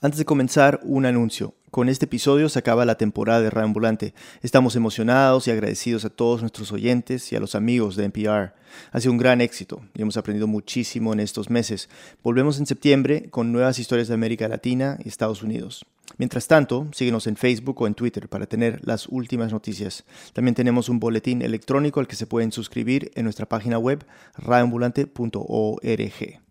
[0.00, 1.54] Antes de comenzar, un anuncio.
[1.72, 4.14] Con este episodio se acaba la temporada de Radio Ambulante.
[4.42, 8.54] Estamos emocionados y agradecidos a todos nuestros oyentes y a los amigos de NPR.
[8.92, 11.88] Ha sido un gran éxito y hemos aprendido muchísimo en estos meses.
[12.22, 15.84] Volvemos en septiembre con nuevas historias de América Latina y Estados Unidos.
[16.16, 20.04] Mientras tanto, síguenos en Facebook o en Twitter para tener las últimas noticias.
[20.32, 24.06] También tenemos un boletín electrónico al que se pueden suscribir en nuestra página web
[24.36, 26.47] radioambulante.org.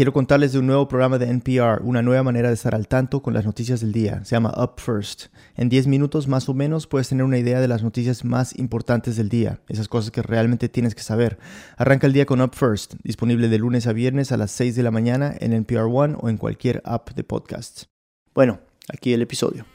[0.00, 3.20] Quiero contarles de un nuevo programa de NPR, una nueva manera de estar al tanto
[3.20, 4.24] con las noticias del día.
[4.24, 5.26] Se llama Up First.
[5.56, 9.16] En 10 minutos más o menos puedes tener una idea de las noticias más importantes
[9.16, 11.38] del día, esas cosas que realmente tienes que saber.
[11.76, 14.82] Arranca el día con Up First, disponible de lunes a viernes a las 6 de
[14.82, 17.90] la mañana en NPR One o en cualquier app de podcasts.
[18.34, 18.58] Bueno,
[18.88, 19.66] aquí el episodio.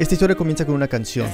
[0.00, 1.28] Esta historia comienza con una canción.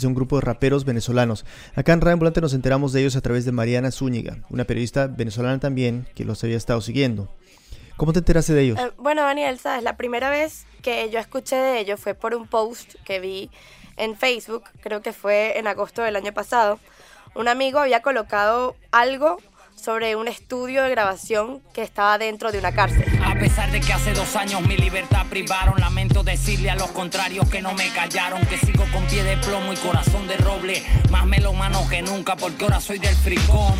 [0.00, 1.44] De un grupo de raperos venezolanos.
[1.74, 5.60] Acá en Radio nos enteramos de ellos a través de Mariana Zúñiga, una periodista venezolana
[5.60, 7.28] también que los había estado siguiendo.
[7.96, 8.78] ¿Cómo te enteraste de ellos?
[8.78, 12.48] Eh, bueno, Daniel, sabes, la primera vez que yo escuché de ellos fue por un
[12.48, 13.50] post que vi
[13.96, 16.80] en Facebook, creo que fue en agosto del año pasado.
[17.34, 19.38] Un amigo había colocado algo
[19.82, 23.04] sobre un estudio de grabación que estaba dentro de una cárcel.
[23.24, 27.48] A pesar de que hace dos años mi libertad privaron, lamento decirle a los contrarios
[27.48, 31.26] que no me callaron, que sigo con pie de plomo y corazón de roble, más
[31.26, 33.74] melomano que nunca porque ahora soy del fricón.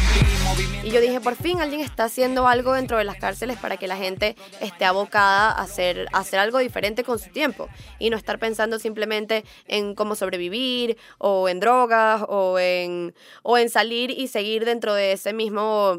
[0.82, 3.86] Y yo dije, por fin alguien está haciendo algo dentro de las cárceles para que
[3.86, 7.68] la gente esté abocada a hacer, a hacer algo diferente con su tiempo
[8.00, 13.14] y no estar pensando simplemente en cómo sobrevivir o en drogas o en,
[13.44, 15.91] o en salir y seguir dentro de ese mismo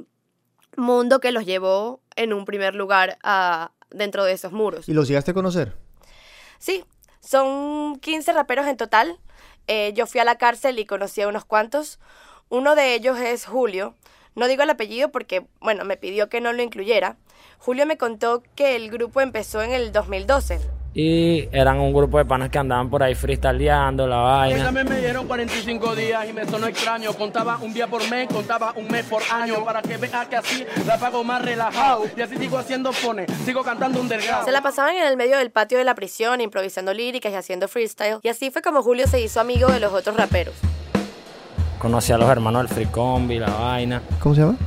[0.77, 4.87] mundo que los llevó en un primer lugar a, dentro de esos muros.
[4.87, 5.75] ¿Y los llegaste a conocer?
[6.59, 6.85] Sí,
[7.19, 9.19] son 15 raperos en total.
[9.67, 11.99] Eh, yo fui a la cárcel y conocí a unos cuantos.
[12.49, 13.95] Uno de ellos es Julio.
[14.35, 17.17] No digo el apellido porque, bueno, me pidió que no lo incluyera.
[17.59, 20.59] Julio me contó que el grupo empezó en el 2012
[20.95, 24.65] y eran un grupo de panas que andaban por ahí freestyleando la vaina.
[24.65, 27.13] También me dieron 45 días y me sonó extraño.
[27.13, 29.65] Contaba un día por mes, contaba un mes por año.
[29.65, 32.05] Para que vea que así la pago más relajado.
[32.15, 34.45] Y así sigo haciendo pone, sigo cantando un delgado.
[34.45, 37.67] Se la pasaban en el medio del patio de la prisión, improvisando líricas y haciendo
[37.67, 38.19] freestyle.
[38.21, 40.53] Y así fue como Julio se hizo amigo de los otros raperos.
[41.79, 44.01] Conocí a los hermanos del Free Combi, la vaina.
[44.19, 44.57] ¿Cómo se llama?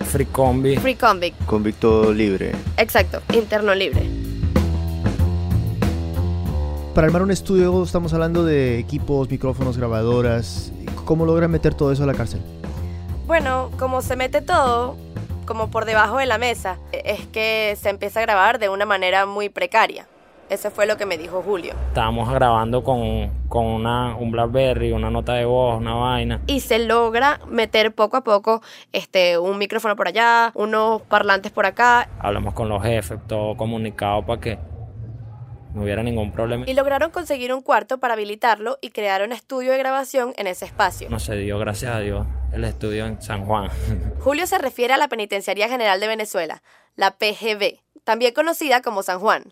[0.00, 0.76] Free Combi.
[0.76, 1.44] Free Convict.
[1.46, 2.52] Convicto libre.
[2.76, 4.19] Exacto, interno libre
[6.94, 10.72] para armar un estudio estamos hablando de equipos, micrófonos, grabadoras.
[11.04, 12.40] ¿Cómo logran meter todo eso a la cárcel?
[13.26, 14.96] Bueno, como se mete todo,
[15.46, 19.26] como por debajo de la mesa, es que se empieza a grabar de una manera
[19.26, 20.06] muy precaria.
[20.48, 21.74] Eso fue lo que me dijo Julio.
[21.88, 26.40] Estábamos grabando con, con una, un Blackberry, una nota de voz, una vaina.
[26.48, 28.60] Y se logra meter poco a poco
[28.92, 32.08] este, un micrófono por allá, unos parlantes por acá.
[32.18, 34.58] Hablamos con los jefes, todo comunicado para que
[35.74, 36.64] no hubiera ningún problema.
[36.68, 40.64] Y lograron conseguir un cuarto para habilitarlo y crear un estudio de grabación en ese
[40.64, 41.08] espacio.
[41.10, 43.70] No se dio, gracias a Dios, el estudio en San Juan.
[44.20, 46.62] Julio se refiere a la Penitenciaría General de Venezuela,
[46.96, 49.44] la PGB, también conocida como San Juan.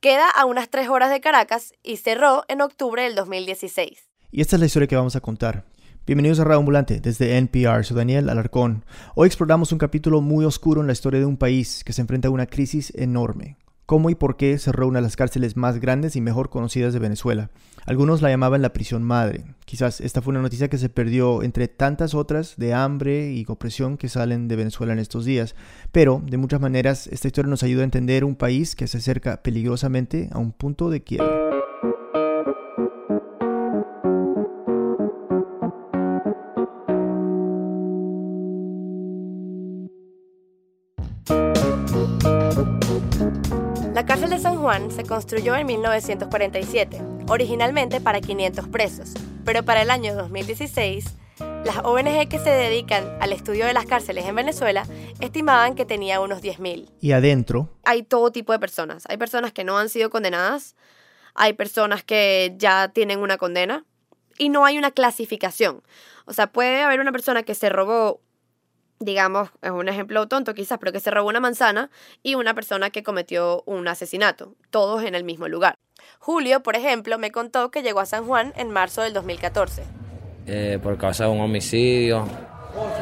[0.00, 4.08] Queda a unas tres horas de Caracas y cerró en octubre del 2016.
[4.30, 5.64] Y esta es la historia que vamos a contar.
[6.06, 8.84] Bienvenidos a Radio Ambulante desde NPR, soy Daniel Alarcón.
[9.14, 12.28] Hoy exploramos un capítulo muy oscuro en la historia de un país que se enfrenta
[12.28, 16.14] a una crisis enorme, cómo y por qué cerró una de las cárceles más grandes
[16.14, 17.48] y mejor conocidas de Venezuela.
[17.86, 19.46] Algunos la llamaban la prisión madre.
[19.64, 23.96] Quizás esta fue una noticia que se perdió entre tantas otras de hambre y opresión
[23.96, 25.54] que salen de Venezuela en estos días.
[25.90, 29.42] Pero, de muchas maneras, esta historia nos ayuda a entender un país que se acerca
[29.42, 31.37] peligrosamente a un punto de quiebra.
[44.90, 51.06] Se construyó en 1947, originalmente para 500 presos, pero para el año 2016,
[51.64, 54.86] las ONG que se dedican al estudio de las cárceles en Venezuela
[55.20, 56.90] estimaban que tenía unos 10.000.
[57.00, 57.70] ¿Y adentro?
[57.86, 59.04] Hay todo tipo de personas.
[59.08, 60.76] Hay personas que no han sido condenadas,
[61.34, 63.86] hay personas que ya tienen una condena
[64.36, 65.82] y no hay una clasificación.
[66.26, 68.20] O sea, puede haber una persona que se robó
[69.00, 71.90] digamos, es un ejemplo tonto quizás, pero que se robó una manzana
[72.22, 75.74] y una persona que cometió un asesinato, todos en el mismo lugar.
[76.18, 79.84] Julio, por ejemplo, me contó que llegó a San Juan en marzo del 2014.
[80.46, 82.26] eh, por causa de un homicidio.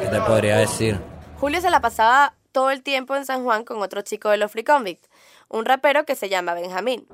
[0.01, 0.99] ¿Qué te podría decir?
[1.39, 4.51] Julio se la pasaba todo el tiempo en San Juan con otro chico de los
[4.51, 5.07] Free Convicts,
[5.47, 7.07] un rapero que se llama Benjamín.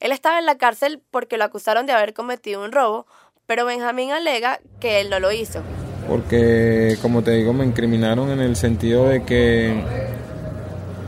[0.00, 3.06] Él estaba en la cárcel porque lo acusaron de haber cometido un robo,
[3.46, 5.62] pero Benjamín alega que él no lo hizo.
[6.08, 9.74] Porque, como te digo, me incriminaron en el sentido de que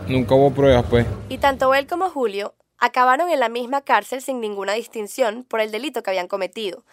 [0.06, 1.06] nunca hubo pruebas, pues.
[1.30, 5.70] Y tanto él como Julio acabaron en la misma cárcel sin ninguna distinción por el
[5.70, 6.84] delito que habían cometido.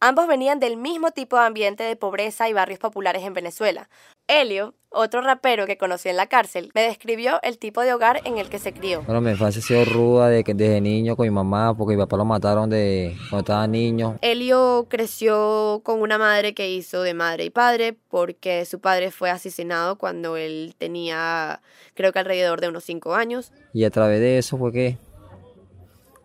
[0.00, 3.88] Ambos venían del mismo tipo de ambiente de pobreza y barrios populares en Venezuela.
[4.28, 8.36] Helio, otro rapero que conocí en la cárcel, me describió el tipo de hogar en
[8.36, 9.00] el que se crió.
[9.02, 12.02] Bueno, mi infancia ha sido ruda de que desde niño con mi mamá, porque mi
[12.02, 14.18] papá lo mataron de cuando estaba niño.
[14.20, 19.30] Helio creció con una madre que hizo de madre y padre porque su padre fue
[19.30, 21.62] asesinado cuando él tenía,
[21.94, 23.50] creo que alrededor de unos 5 años.
[23.72, 24.98] Y a través de eso fue que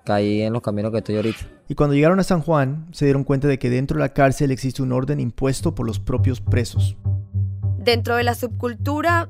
[0.04, 1.48] caí en los caminos que estoy ahorita.
[1.72, 4.52] Y cuando llegaron a San Juan, se dieron cuenta de que dentro de la cárcel
[4.52, 6.98] existe un orden impuesto por los propios presos.
[7.78, 9.30] Dentro de la subcultura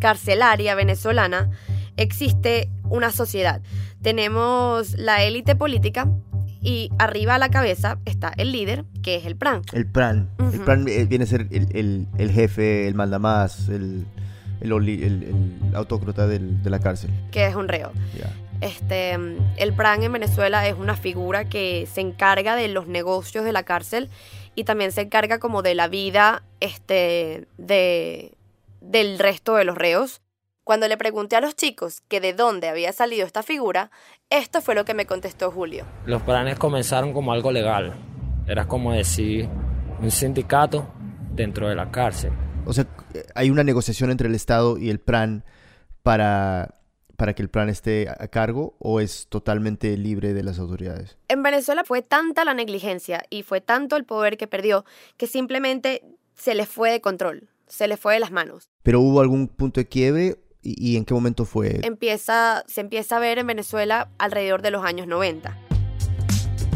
[0.00, 1.48] carcelaria venezolana
[1.96, 3.62] existe una sociedad.
[4.02, 6.08] Tenemos la élite política
[6.60, 9.62] y arriba a la cabeza está el líder, que es el PRAN.
[9.72, 10.28] El PRAN.
[10.52, 10.58] El.
[10.62, 14.06] PRAN eh, viene a ser el, el- el jefe, el mandamás, el,
[14.60, 17.10] el, el- el autócrata del- de la cárcel.
[17.30, 17.92] que es un reo.
[18.60, 23.52] Este, el PRAN en Venezuela es una figura que se encarga de los negocios de
[23.52, 24.10] la cárcel
[24.54, 28.34] y también se encarga como de la vida este, de,
[28.80, 30.20] del resto de los reos.
[30.64, 33.90] Cuando le pregunté a los chicos que de dónde había salido esta figura,
[34.28, 35.86] esto fue lo que me contestó Julio.
[36.04, 37.94] Los planes comenzaron como algo legal.
[38.46, 39.48] Era como decir
[40.00, 40.86] un sindicato
[41.32, 42.32] dentro de la cárcel.
[42.66, 45.44] O sea, eh, hay una negociación entre el Estado y el PRAN
[46.02, 46.74] para,
[47.20, 51.18] para que el PRAN esté a cargo o es totalmente libre de las autoridades.
[51.28, 54.86] En Venezuela fue tanta la negligencia y fue tanto el poder que perdió
[55.18, 56.02] que simplemente
[56.34, 58.70] se le fue de control, se le fue de las manos.
[58.82, 61.80] ¿Pero hubo algún punto de quiebre y, y en qué momento fue?
[61.82, 65.54] empieza, se empieza a ver en Venezuela alrededor de los años 90.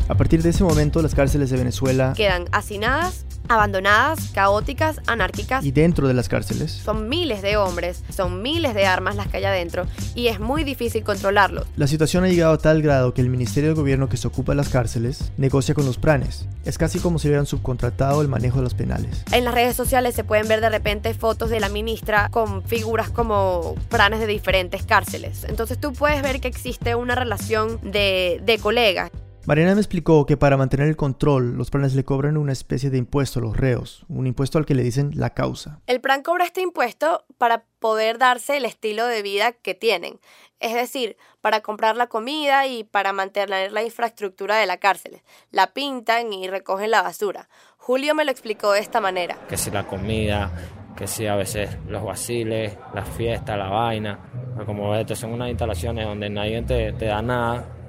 [0.06, 5.64] A partir de ese momento, las cárceles de Venezuela Quedan hacinadas, abandonadas, caóticas, anárquicas.
[5.64, 9.38] y dentro de las cárceles Son miles de hombres, son miles de armas las que
[9.38, 11.66] hay adentro y es muy difícil controlarlos.
[11.76, 14.52] La situación ha llegado a tal grado que el Ministerio de Gobierno que se ocupa
[14.52, 16.46] de las cárceles negocia con los pranes.
[16.64, 19.22] Es casi como si hubieran subcontratado el manejo de los penales.
[19.32, 23.10] En las redes sociales se pueden ver de repente fotos de la ministra con figuras
[23.10, 25.44] como pranes de diferentes cárceles.
[25.48, 29.10] Entonces tú puedes ver que existe una relación de, de colegas.
[29.46, 32.96] Mariana me explicó que para mantener el control, los planes le cobran una especie de
[32.96, 35.80] impuesto a los reos, un impuesto al que le dicen la causa.
[35.86, 40.18] El PRAN cobra este impuesto para poder darse el estilo de vida que tienen,
[40.60, 45.20] es decir, para comprar la comida y para mantener la infraestructura de la cárcel.
[45.50, 47.50] La pintan y recogen la basura.
[47.76, 49.36] Julio me lo explicó de esta manera.
[49.46, 50.52] Que si la comida,
[50.96, 54.18] que si a veces los vaciles, las fiestas, la vaina.
[54.54, 57.83] Pero Como ves, son unas instalaciones donde nadie te, te da nada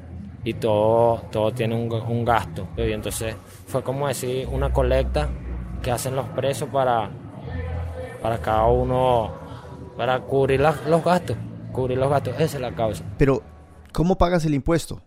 [0.46, 2.68] y todo, todo tiene un, un gasto.
[2.78, 3.36] Y entonces
[3.68, 5.28] fue como decir una colecta
[5.82, 7.10] que hacen los presos para,
[8.22, 9.34] para cada uno,
[9.98, 11.36] para cubrir los gastos.
[11.74, 13.04] Cubrir los gastos, esa es la causa.
[13.18, 13.42] Pero,
[13.92, 15.02] ¿cómo pagas el impuesto?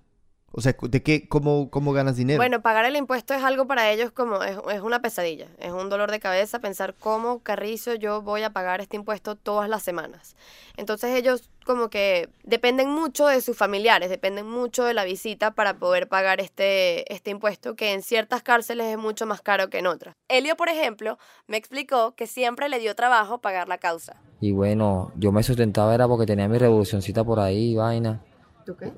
[0.51, 2.39] O sea, ¿de qué, cómo, cómo ganas dinero?
[2.39, 5.91] Bueno, pagar el impuesto es algo para ellos como es, es una pesadilla, es un
[5.91, 10.37] dolor de cabeza pensar cómo carrizo yo voy a pagar este impuesto todas las semanas.
[10.79, 15.75] Entonces ellos como que dependen mucho de sus familiares, dependen mucho de la visita para
[15.75, 19.87] poder pagar este, este impuesto que en ciertas cárceles es mucho más caro que en
[19.87, 20.15] otras.
[20.29, 24.17] Elio, por ejemplo, me explicó que siempre le dio trabajo pagar la causa.
[24.41, 28.23] Y bueno, yo me sustentaba era porque tenía mi revolucioncita por ahí, vaina.
[28.65, 28.91] ¿Tú qué?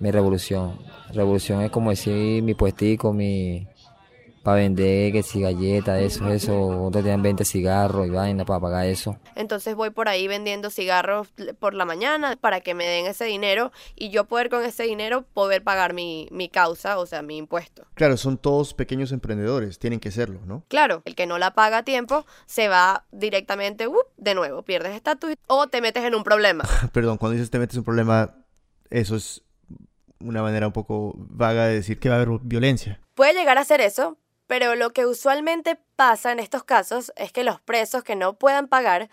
[0.00, 0.78] Mi revolución.
[1.12, 3.66] Revolución es como decir mi puestico, mi...
[4.42, 6.84] Para vender, que si galletas, eso, eso.
[6.84, 9.18] Otros tenían 20 cigarros y vaina para pagar eso.
[9.34, 11.28] Entonces voy por ahí vendiendo cigarros
[11.58, 15.26] por la mañana para que me den ese dinero y yo poder con ese dinero
[15.34, 17.84] poder pagar mi, mi causa, o sea, mi impuesto.
[17.92, 20.64] Claro, son todos pequeños emprendedores, tienen que serlo, ¿no?
[20.68, 24.06] Claro, el que no la paga a tiempo se va directamente, ¡up!
[24.16, 26.64] de nuevo, pierdes estatus o te metes en un problema.
[26.92, 28.34] Perdón, cuando dices te metes en un problema,
[28.88, 29.42] eso es
[30.20, 33.00] una manera un poco vaga de decir que va a haber violencia.
[33.14, 37.44] Puede llegar a ser eso, pero lo que usualmente pasa en estos casos es que
[37.44, 39.10] los presos que no puedan pagar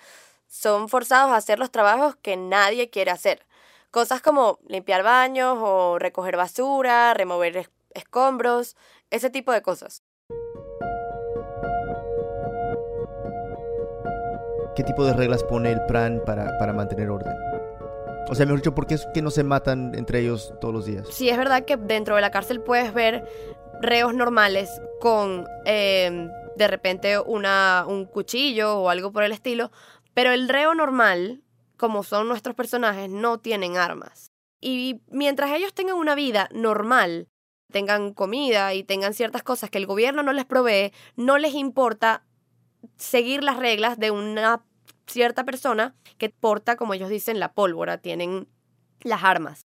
[0.47, 3.45] son forzados a hacer los trabajos que nadie quiere hacer.
[3.91, 8.75] Cosas como limpiar baños o recoger basura, remover es- escombros,
[9.09, 10.03] ese tipo de cosas.
[14.75, 17.33] ¿Qué tipo de reglas pone el PRAN para, para mantener orden?
[18.27, 20.85] O sea, mejor dicho, ¿por qué es que no se matan entre ellos todos los
[20.85, 21.07] días?
[21.11, 23.23] Sí, es verdad que dentro de la cárcel puedes ver
[23.81, 29.71] reos normales con eh, de repente una, un cuchillo o algo por el estilo,
[30.13, 31.43] pero el reo normal,
[31.77, 34.31] como son nuestros personajes, no tienen armas.
[34.59, 37.27] Y mientras ellos tengan una vida normal,
[37.71, 42.23] tengan comida y tengan ciertas cosas que el gobierno no les provee, no les importa
[42.97, 44.63] seguir las reglas de una
[45.07, 48.47] cierta persona que porta, como ellos dicen, la pólvora, tienen
[49.01, 49.65] las armas.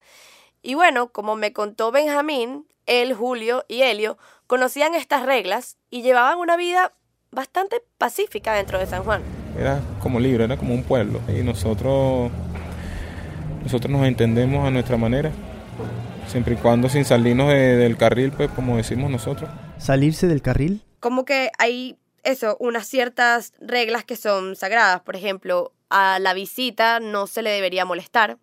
[0.62, 6.38] Y bueno, como me contó Benjamín, él, Julio y Helio conocían estas reglas y llevaban
[6.38, 6.94] una vida
[7.30, 9.22] bastante pacífica dentro de San Juan.
[9.58, 11.20] Era como libre, era como un pueblo.
[11.28, 12.30] Y nosotros,
[13.62, 15.30] nosotros nos entendemos a nuestra manera,
[16.26, 19.50] siempre y cuando sin salirnos del carril, pues como decimos nosotros.
[19.78, 20.82] ¿Salirse del carril?
[21.00, 25.00] Como que hay eso, unas ciertas reglas que son sagradas.
[25.00, 28.38] Por ejemplo, a la visita no se le debería molestar.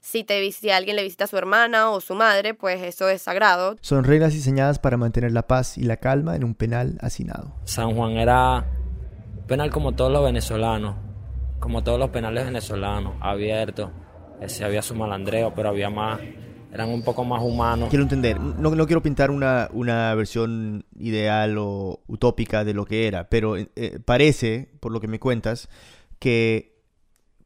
[0.00, 3.22] Si, te, si alguien le visita a su hermana o su madre, pues eso es
[3.22, 3.76] sagrado.
[3.80, 7.56] Son reglas diseñadas para mantener la paz y la calma en un penal hacinado.
[7.64, 8.66] San Juan era
[9.48, 10.94] penal como todos los venezolanos,
[11.58, 13.90] como todos los penales venezolanos, abierto.
[14.40, 16.20] Ese había su malandreo, pero había más,
[16.76, 17.88] eran un poco más humanos.
[17.88, 23.06] Quiero entender, no, no quiero pintar una, una, versión ideal o utópica de lo que
[23.06, 25.68] era, pero eh, parece, por lo que me cuentas,
[26.18, 26.76] que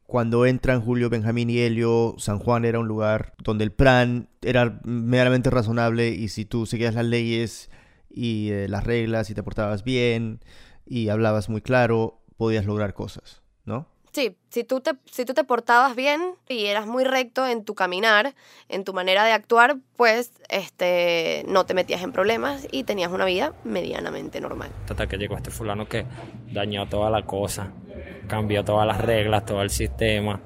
[0.05, 4.81] cuando entran Julio, Benjamín y Helio, San Juan era un lugar donde el plan era
[4.83, 7.69] meramente razonable y si tú seguías las leyes
[8.09, 10.41] y eh, las reglas y te portabas bien
[10.85, 13.41] y hablabas muy claro, podías lograr cosas.
[14.13, 17.75] Sí, si tú, te, si tú te portabas bien y eras muy recto en tu
[17.75, 18.33] caminar,
[18.67, 23.23] en tu manera de actuar, pues este, no te metías en problemas y tenías una
[23.23, 24.69] vida medianamente normal.
[24.89, 26.05] Hasta que llegó este fulano que
[26.51, 27.71] dañó toda la cosa,
[28.27, 30.41] cambió todas las reglas, todo el sistema.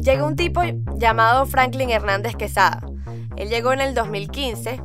[0.00, 0.62] Llegó un tipo
[0.96, 2.84] llamado Franklin Hernández Quesada.
[3.36, 4.80] Él llegó en el 2015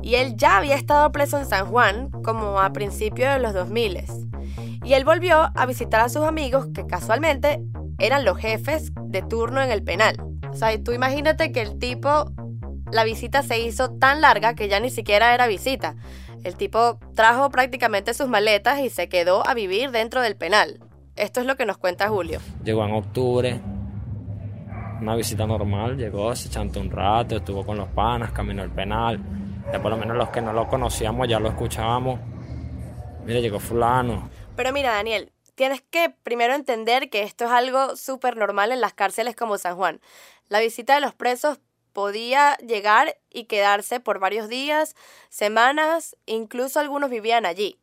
[0.00, 3.96] y él ya había estado preso en San Juan como a principios de los 2000
[4.84, 7.60] y él volvió a visitar a sus amigos que casualmente
[7.98, 10.16] eran los jefes de turno en el penal.
[10.50, 12.30] O sea, tú imagínate que el tipo,
[12.92, 15.96] la visita se hizo tan larga que ya ni siquiera era visita.
[16.44, 20.80] El tipo trajo prácticamente sus maletas y se quedó a vivir dentro del penal.
[21.16, 22.40] Esto es lo que nos cuenta Julio.
[22.62, 23.60] Llegó en octubre,
[25.00, 29.18] una visita normal, llegó, se chantó un rato, estuvo con los panas, caminó al penal.
[29.72, 32.20] Ya por lo menos los que no lo conocíamos ya lo escuchábamos.
[33.24, 38.36] Mire, llegó fulano, pero mira, Daniel, tienes que primero entender que esto es algo súper
[38.36, 40.00] normal en las cárceles como San Juan.
[40.48, 41.58] La visita de los presos
[41.92, 44.94] podía llegar y quedarse por varios días,
[45.28, 47.78] semanas, incluso algunos vivían allí.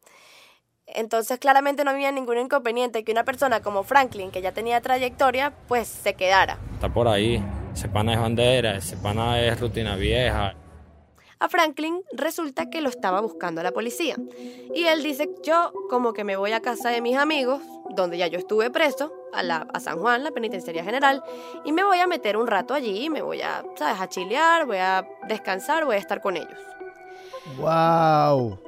[0.85, 5.53] Entonces claramente no había ningún inconveniente que una persona como Franklin, que ya tenía trayectoria,
[5.67, 6.57] pues se quedara.
[6.73, 7.41] Está por ahí,
[7.73, 10.55] ese pana es bandera, ese pana es rutina vieja,
[11.41, 14.15] a Franklin resulta que lo estaba buscando la policía.
[14.75, 17.61] Y él dice, yo como que me voy a casa de mis amigos,
[17.95, 21.23] donde ya yo estuve preso, a, la, a San Juan, la penitenciaría general,
[21.65, 24.77] y me voy a meter un rato allí, me voy a, ¿sabes?, a chilear, voy
[24.77, 26.59] a descansar, voy a estar con ellos.
[27.57, 28.59] ¡Wow!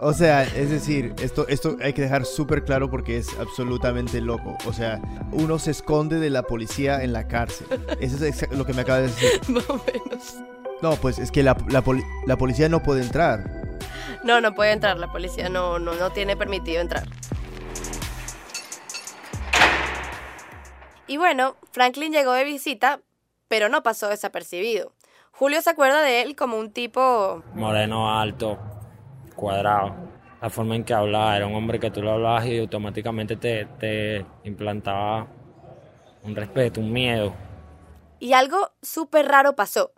[0.00, 4.56] O sea, es decir, esto, esto hay que dejar súper claro porque es absolutamente loco.
[4.66, 5.00] O sea,
[5.30, 7.66] uno se esconde de la policía en la cárcel.
[8.00, 9.40] Eso es lo que me acaba de decir.
[9.48, 10.36] Más o menos.
[10.82, 13.44] No, pues es que la, policía no puede entrar.
[14.24, 17.04] No, no puede entrar, la policía no, no, no tiene permitido entrar.
[21.06, 23.00] Y bueno, Franklin llegó de visita,
[23.48, 24.92] pero no pasó desapercibido.
[25.32, 27.42] Julio se acuerda de él como un tipo...
[27.54, 28.58] Moreno, alto,
[29.34, 29.94] cuadrado.
[30.40, 33.66] La forma en que hablaba, era un hombre que tú lo hablabas y automáticamente te,
[33.78, 35.26] te implantaba
[36.22, 37.34] un respeto, un miedo.
[38.18, 39.92] Y algo súper raro pasó.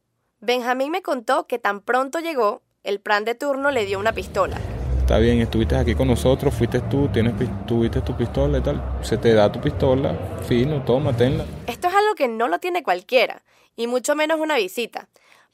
[0.45, 4.57] Benjamín me contó que tan pronto llegó, el plan de turno le dio una pistola.
[4.99, 7.35] Está bien, estuviste aquí con nosotros, fuiste tú, tienes,
[7.65, 8.83] tuviste tu pistola y tal.
[9.03, 10.19] Se te da tu pistola,
[10.49, 11.45] fino, toma, tenla.
[11.69, 13.45] Esto es algo que no lo tiene cualquiera,
[13.77, 15.07] y mucho menos una visita.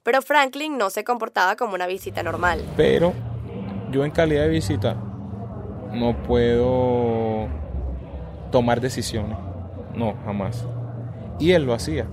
[0.02, 2.64] Pero Franklin no se comportaba como una visita normal.
[2.74, 3.12] Pero
[3.90, 4.94] yo en calidad de visita
[5.92, 7.46] no puedo
[8.50, 9.36] tomar decisiones.
[9.94, 10.64] No, jamás.
[11.38, 12.06] Y él lo hacía.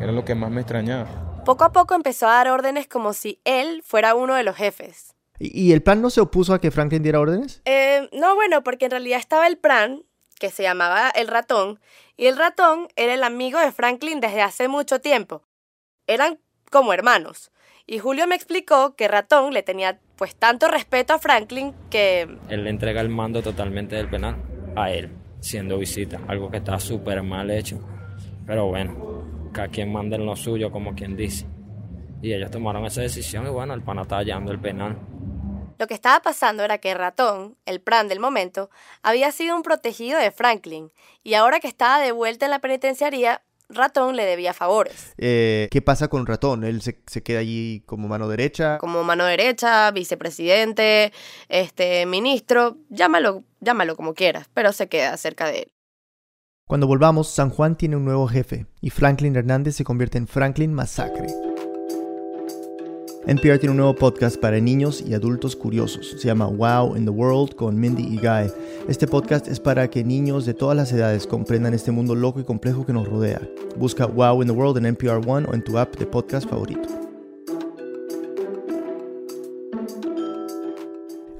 [0.00, 1.29] Era lo que más me extrañaba.
[1.44, 5.14] Poco a poco empezó a dar órdenes como si él fuera uno de los jefes.
[5.38, 7.62] ¿Y, el plan no se opuso a que Franklin diera órdenes?
[7.64, 10.02] Eh, no, bueno, porque en realidad estaba el plan,
[10.38, 11.80] que se llamaba el ratón,
[12.18, 15.42] y el ratón era el amigo de Franklin desde hace mucho tiempo.
[16.06, 16.38] Eran
[16.70, 17.50] como hermanos.
[17.86, 22.28] Y Julio me explicó que Ratón le tenía pues tanto respeto a Franklin que...
[22.48, 24.36] Él le entrega el mando totalmente del penal
[24.76, 27.80] a él, siendo visita, algo que está súper mal hecho.
[28.46, 31.46] Pero bueno, cada quien manda en lo suyo, como quien dice.
[32.22, 34.98] Y ellos tomaron esa decisión y bueno, el pana está hallando el penal.
[35.78, 38.68] Lo que estaba pasando era que Ratón, el pran del momento,
[39.02, 40.92] había sido un protegido de Franklin,
[41.22, 43.40] y ahora que estaba de vuelta en la penitenciaría,
[43.70, 45.14] Ratón le debía favores.
[45.16, 46.64] Eh, ¿Qué pasa con Ratón?
[46.64, 48.76] ¿Él se, se queda allí como mano derecha?
[48.76, 51.12] Como mano derecha, vicepresidente,
[51.48, 55.72] este, ministro, llámalo, llámalo como quieras, pero se queda cerca de él.
[56.70, 60.72] Cuando volvamos, San Juan tiene un nuevo jefe y Franklin Hernández se convierte en Franklin
[60.72, 61.26] Masacre.
[63.26, 66.14] NPR tiene un nuevo podcast para niños y adultos curiosos.
[66.16, 68.52] Se llama Wow in the World con Mindy y Guy.
[68.86, 72.44] Este podcast es para que niños de todas las edades comprendan este mundo loco y
[72.44, 73.40] complejo que nos rodea.
[73.76, 76.88] Busca Wow in the World en NPR One o en tu app de podcast favorito.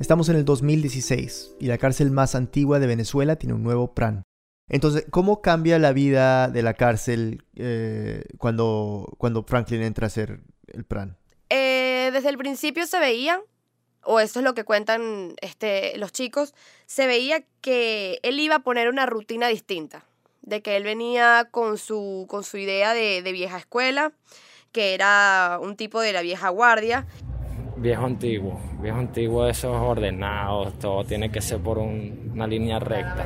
[0.01, 4.25] Estamos en el 2016 y la cárcel más antigua de Venezuela tiene un nuevo PRAN.
[4.71, 10.41] Entonces, ¿cómo cambia la vida de la cárcel eh, cuando, cuando Franklin entra a ser
[10.69, 11.19] el PRAN?
[11.51, 13.41] Eh, desde el principio se veía,
[14.05, 16.55] o eso es lo que cuentan este, los chicos,
[16.87, 20.05] se veía que él iba a poner una rutina distinta,
[20.43, 24.13] de que él venía con su, con su idea de, de vieja escuela,
[24.71, 27.09] que era un tipo de la vieja guardia,
[27.81, 33.25] Viejo antiguo, viejo antiguo, esos ordenados, todo tiene que ser por un- una línea recta.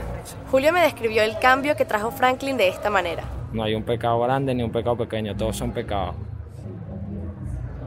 [0.49, 3.25] Julio me describió el cambio que trajo Franklin de esta manera.
[3.53, 6.15] No hay un pecado grande ni un pecado pequeño, todos son pecados.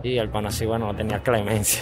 [0.03, 1.81] Y el pan así, bueno, no tenía clemencia.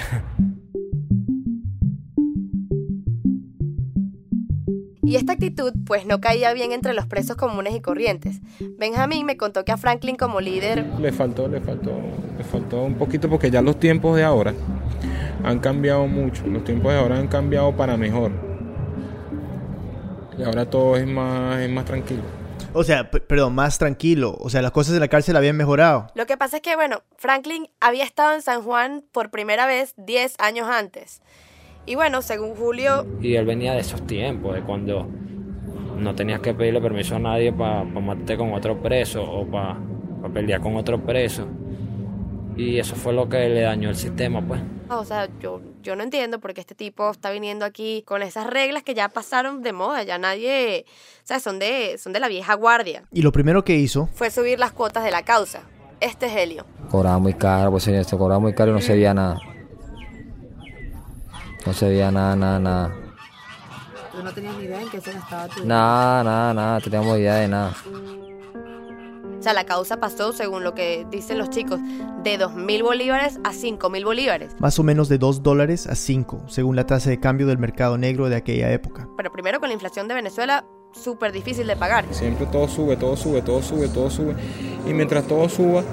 [5.07, 8.41] Y esta actitud pues no caía bien entre los presos comunes y corrientes.
[8.79, 11.91] Benjamín me contó que a Franklin como líder Le faltó, le faltó,
[12.37, 14.53] le faltó un poquito porque ya los tiempos de ahora
[15.43, 16.45] han cambiado mucho.
[16.47, 18.31] Los tiempos de ahora han cambiado para mejor.
[20.37, 22.23] Y ahora todo es más, es más tranquilo.
[22.73, 24.35] O sea, perdón, más tranquilo.
[24.39, 26.07] O sea, las cosas de la cárcel habían mejorado.
[26.13, 29.93] Lo que pasa es que, bueno, Franklin había estado en San Juan por primera vez
[29.97, 31.21] 10 años antes.
[31.85, 35.07] Y bueno, según Julio, Y él venía de esos tiempos, de cuando
[35.97, 39.77] no tenías que pedirle permiso a nadie para matarte con otro preso o para
[40.33, 41.47] pelear con otro preso.
[42.57, 44.61] Y eso fue lo que le dañó el sistema, pues.
[44.89, 48.47] o sea, yo, yo no entiendo por qué este tipo está viniendo aquí con esas
[48.47, 50.85] reglas que ya pasaron de moda, ya nadie,
[51.23, 53.03] o sea, son de, son de la vieja guardia.
[53.11, 55.63] Y lo primero que hizo Fue subir las cuotas de la causa.
[55.99, 56.65] Este es Helio.
[56.89, 59.37] Cobraba muy caro, pues señor, se cobraba muy caro y no se veía nada.
[61.65, 62.95] No se veía nada, nada, nada.
[64.11, 67.35] Tú no tenías ni idea en qué se gastaba tu Nada, nada, nada, teníamos idea
[67.35, 67.75] de nada.
[69.45, 71.79] O sea, la causa pasó, según lo que dicen los chicos,
[72.23, 74.55] de 2.000 bolívares a 5.000 bolívares.
[74.59, 77.95] más o menos de 2 dólares a 5, según la tasa de cambio del mercado
[77.99, 79.07] negro de aquella época.
[79.15, 82.05] Pero primero con la inflación de Venezuela, súper difícil de pagar.
[82.09, 84.35] Siempre todo sube, todo sube, todo sube, todo sube.
[84.87, 85.83] Y mientras todo suba,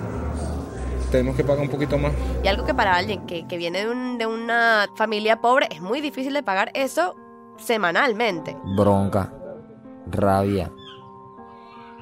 [1.11, 2.15] tenemos que pagar un poquito más.
[2.43, 5.83] Y algo que para alguien que, que viene de, un- de una familia pobre es
[5.83, 7.17] muy difícil de pagar eso
[7.59, 8.57] semanalmente.
[8.75, 9.31] Bronca,
[10.11, 10.71] rabia.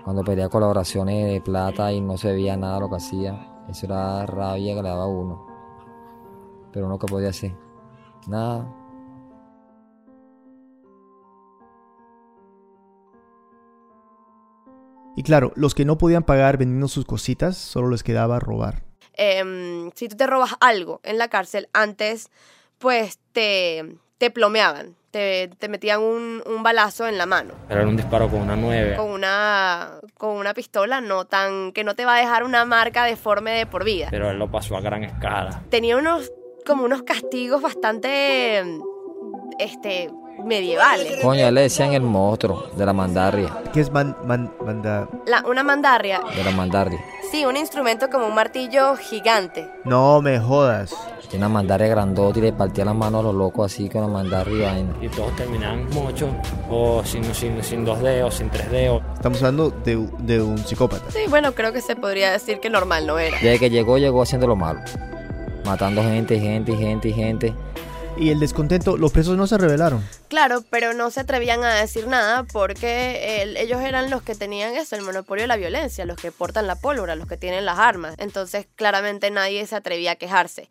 [0.04, 4.26] Cuando pedía colaboraciones de plata y no se veía nada lo que hacía, eso era
[4.26, 5.46] rabia que le daba a uno.
[6.72, 7.54] Pero uno que podía hacer,
[8.26, 8.66] nada.
[15.16, 18.84] Y claro, los que no podían pagar vendiendo sus cositas, solo les quedaba robar.
[19.12, 22.30] Em, si tú te robas algo en la cárcel, antes
[22.78, 27.54] pues te, te plomeaban, te, te metían un, un balazo en la mano.
[27.68, 28.96] Pero era un disparo con una 9.
[28.96, 33.04] Con una, con una pistola no tan, que no te va a dejar una marca
[33.04, 34.08] deforme de por vida.
[34.10, 35.62] Pero él lo pasó a gran escala.
[35.70, 36.30] tenía unos
[36.66, 38.62] como unos castigos bastante
[39.58, 40.10] este
[40.44, 41.20] medievales.
[41.22, 45.06] Coño, él le decían el monstruo de la mandarria, ¿Qué es man, man- manda?
[45.26, 46.98] La, una mandarria, de la mandarria.
[47.30, 49.68] sí, un instrumento como un martillo gigante.
[49.84, 50.94] No me jodas.
[51.30, 54.08] Tiene una mandarria grandota y le partía las manos a los locos así con la
[54.08, 54.94] mandarria y vaina.
[55.00, 56.28] Y todos terminaban mochos,
[56.68, 59.00] o sin, sin, sin dos dedos, sin tres dedos.
[59.14, 61.08] Estamos hablando de, de un psicópata.
[61.12, 63.36] Sí, bueno, creo que se podría decir que normal no era.
[63.40, 64.80] Desde que llegó, llegó haciendo lo malo.
[65.64, 67.54] Matando gente, gente, gente, y gente.
[68.16, 70.04] Y el descontento, los presos no se rebelaron.
[70.28, 74.74] Claro, pero no se atrevían a decir nada porque el- ellos eran los que tenían
[74.74, 77.78] eso, el monopolio de la violencia, los que portan la pólvora, los que tienen las
[77.78, 78.14] armas.
[78.18, 80.70] Entonces, claramente nadie se atrevía a quejarse.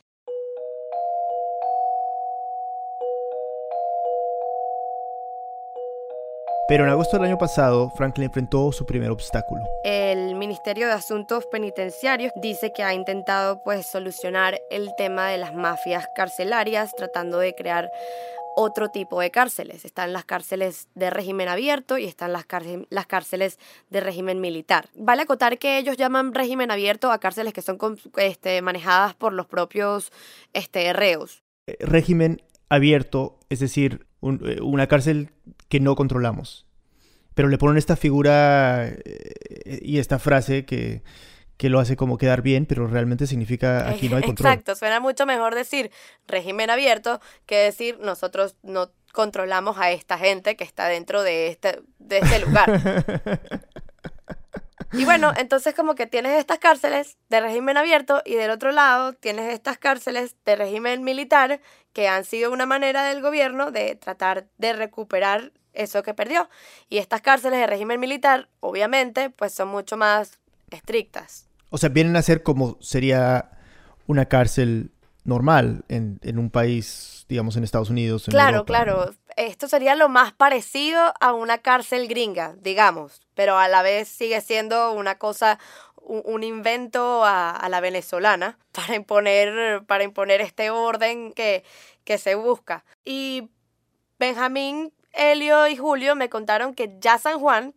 [6.69, 9.63] Pero en agosto del año pasado, Franklin enfrentó su primer obstáculo.
[9.83, 15.55] El Ministerio de Asuntos Penitenciarios dice que ha intentado pues solucionar el tema de las
[15.55, 17.89] mafias carcelarias tratando de crear
[18.55, 19.83] otro tipo de cárceles.
[19.83, 22.45] Están las cárceles de régimen abierto y están las,
[22.91, 23.57] las cárceles
[23.89, 24.89] de régimen militar.
[24.93, 27.79] Vale acotar que ellos llaman régimen abierto a cárceles que son
[28.17, 30.11] este, manejadas por los propios
[30.53, 31.41] este, reos.
[31.65, 35.29] Eh, Régimen abierto, es decir, un- eh, una cárcel
[35.67, 36.65] que no controlamos.
[37.35, 41.03] Pero le ponen esta figura eh, y esta frase que,
[41.57, 44.51] que lo hace como quedar bien, pero realmente significa aquí no hay control.
[44.51, 45.91] Exacto, suena mucho mejor decir
[46.27, 51.79] régimen abierto que decir nosotros no controlamos a esta gente que está dentro de este,
[51.99, 53.61] de este lugar.
[54.93, 59.13] Y bueno, entonces como que tienes estas cárceles de régimen abierto y del otro lado
[59.13, 61.61] tienes estas cárceles de régimen militar
[61.93, 66.49] que han sido una manera del gobierno de tratar de recuperar eso que perdió.
[66.89, 70.39] Y estas cárceles de régimen militar, obviamente, pues son mucho más
[70.71, 71.47] estrictas.
[71.69, 73.51] O sea, vienen a ser como sería
[74.07, 74.91] una cárcel
[75.23, 78.27] normal en, en un país, digamos, en Estados Unidos.
[78.27, 78.65] en Claro, Europa.
[78.65, 79.11] claro.
[79.35, 84.41] Esto sería lo más parecido a una cárcel gringa, digamos, pero a la vez sigue
[84.41, 85.59] siendo una cosa,
[86.01, 91.63] un, un invento a, a la venezolana para imponer, para imponer este orden que,
[92.03, 92.83] que se busca.
[93.05, 93.49] Y
[94.17, 97.73] Benjamín, Helio y Julio me contaron que ya San Juan,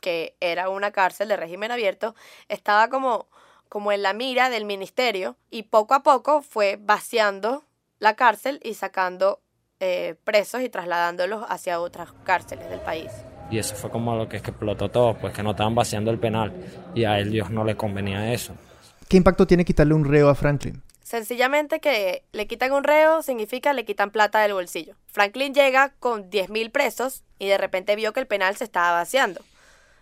[0.00, 2.14] que era una cárcel de régimen abierto,
[2.48, 3.28] estaba como,
[3.68, 7.64] como en la mira del ministerio y poco a poco fue vaciando
[7.98, 9.40] la cárcel y sacando
[9.80, 13.10] eh, presos y trasladándolos hacia otras cárceles del país.
[13.50, 16.10] Y eso fue como lo que, es que explotó todo, pues que no estaban vaciando
[16.10, 16.52] el penal.
[16.94, 18.54] Y a él Dios no le convenía eso.
[19.08, 20.82] ¿Qué impacto tiene quitarle un reo a Franklin?
[21.02, 24.96] Sencillamente que le quitan un reo significa le quitan plata del bolsillo.
[25.06, 29.40] Franklin llega con 10.000 presos y de repente vio que el penal se estaba vaciando.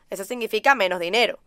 [0.09, 1.41] Eso significa menos dinero.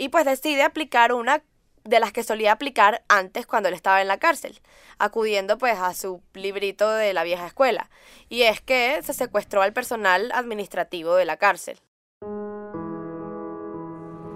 [0.00, 1.42] Y pues decide aplicar una
[1.84, 4.58] de las que solía aplicar antes cuando él estaba en la cárcel,
[4.98, 7.90] acudiendo pues a su librito de la vieja escuela.
[8.30, 11.78] Y es que se secuestró al personal administrativo de la cárcel.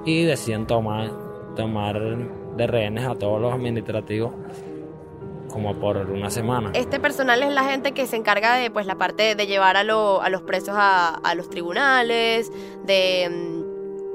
[0.05, 1.11] Y deciden tomar,
[1.57, 4.35] tomar de rehenes a todos los administrativos
[5.51, 6.73] como por una semana.
[6.75, 9.85] Este personal es la gente que se encarga de pues la parte de llevar a,
[9.85, 12.51] lo- a los presos a, a los tribunales,
[12.85, 13.64] de, mm,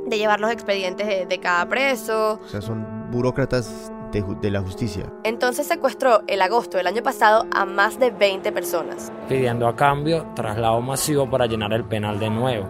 [0.10, 2.40] de llevar los expedientes de, de cada preso.
[2.44, 5.06] O sea, son burócratas de, de la justicia.
[5.24, 9.12] Entonces secuestró el agosto del año pasado a más de 20 personas.
[9.28, 12.68] pidiendo a cambio traslado masivo para llenar el penal de nuevo.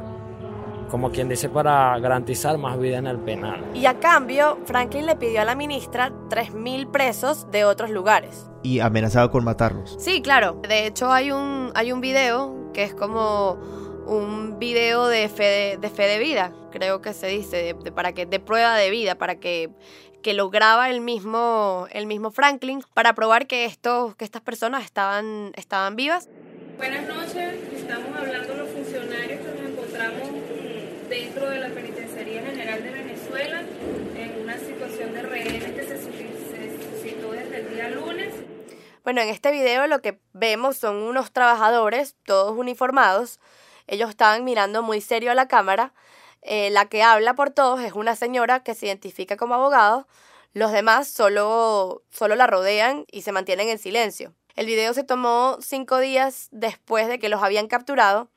[0.90, 3.64] Como quien dice, para garantizar más vida en el penal.
[3.76, 8.50] Y a cambio, Franklin le pidió a la ministra 3.000 presos de otros lugares.
[8.64, 9.96] Y amenazaba con matarlos.
[10.00, 10.60] Sí, claro.
[10.68, 13.52] De hecho, hay un, hay un video que es como
[14.08, 17.92] un video de fe de, de fe de vida, creo que se dice, de, de-
[17.92, 19.70] para que, de prueba de vida, para que,
[20.22, 24.84] que lo graba el mismo, el mismo Franklin, para probar que, estos, que estas personas
[24.86, 26.30] estaban, estaban vivas.
[26.78, 32.84] Buenas noches, estamos hablando los funcionarios que nos encontramos mm, dentro de la Penitenciaría General
[32.84, 33.62] de Venezuela
[34.18, 38.34] en una situación de rehenes que se, se suscitó desde el día lunes.
[39.04, 43.40] Bueno, en este video lo que vemos son unos trabajadores, todos uniformados.
[43.88, 45.94] Ellos estaban mirando muy serio a la cámara.
[46.42, 50.08] Eh, la que habla por todos es una señora que se identifica como abogado.
[50.54, 54.34] Los demás solo, solo la rodean y se mantienen en silencio.
[54.56, 58.30] El video se tomó cinco días después de que los habían capturado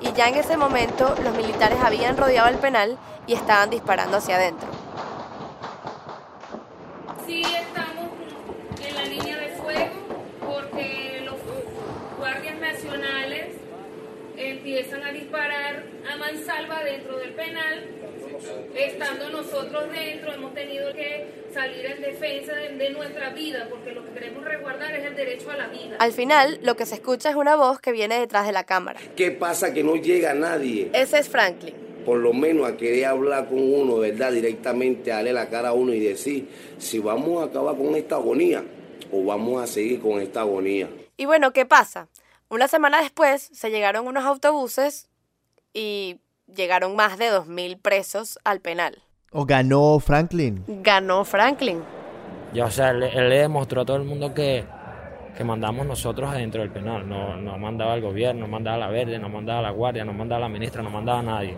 [0.00, 4.36] y ya en ese momento los militares habían rodeado el penal y estaban disparando hacia
[4.36, 4.68] adentro.
[7.26, 8.10] Sí estamos
[8.80, 9.90] en la línea de fuego
[10.46, 11.36] porque los
[12.18, 13.57] guardias nacionales
[14.38, 17.84] empiezan a disparar a mansalva dentro del penal.
[18.74, 24.04] Estando nosotros dentro, hemos tenido que salir en defensa de, de nuestra vida porque lo
[24.04, 25.96] que queremos resguardar es el derecho a la vida.
[25.98, 29.00] Al final, lo que se escucha es una voz que viene detrás de la cámara.
[29.16, 30.90] ¿Qué pasa que no llega nadie?
[30.92, 31.74] Ese es Franklin.
[32.04, 34.32] Por lo menos a querer hablar con uno, ¿verdad?
[34.32, 36.48] Directamente, darle la cara a uno y decir
[36.78, 38.62] si vamos a acabar con esta agonía
[39.12, 40.88] o vamos a seguir con esta agonía.
[41.16, 42.08] Y bueno, ¿qué pasa?
[42.50, 45.10] Una semana después se llegaron unos autobuses
[45.74, 49.02] y llegaron más de 2.000 presos al penal.
[49.32, 50.64] O ganó Franklin.
[50.66, 51.82] Ganó Franklin.
[52.54, 54.64] Ya, o sea, él, él le demostró a todo el mundo que,
[55.36, 57.06] que mandamos nosotros adentro del penal.
[57.06, 60.40] No, no mandaba el gobierno, no mandaba la verde, no mandaba la guardia, no mandaba
[60.40, 61.54] la ministra, no mandaba a nadie.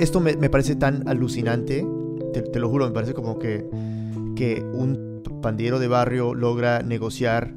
[0.00, 1.86] Esto me, me parece tan alucinante,
[2.32, 3.64] te, te lo juro, me parece como que,
[4.34, 7.52] que un pandillero de barrio logra negociar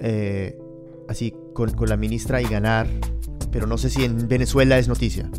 [0.00, 0.58] eh,
[1.08, 2.86] así con, con la ministra y ganar,
[3.50, 5.30] pero no sé si en Venezuela es noticia.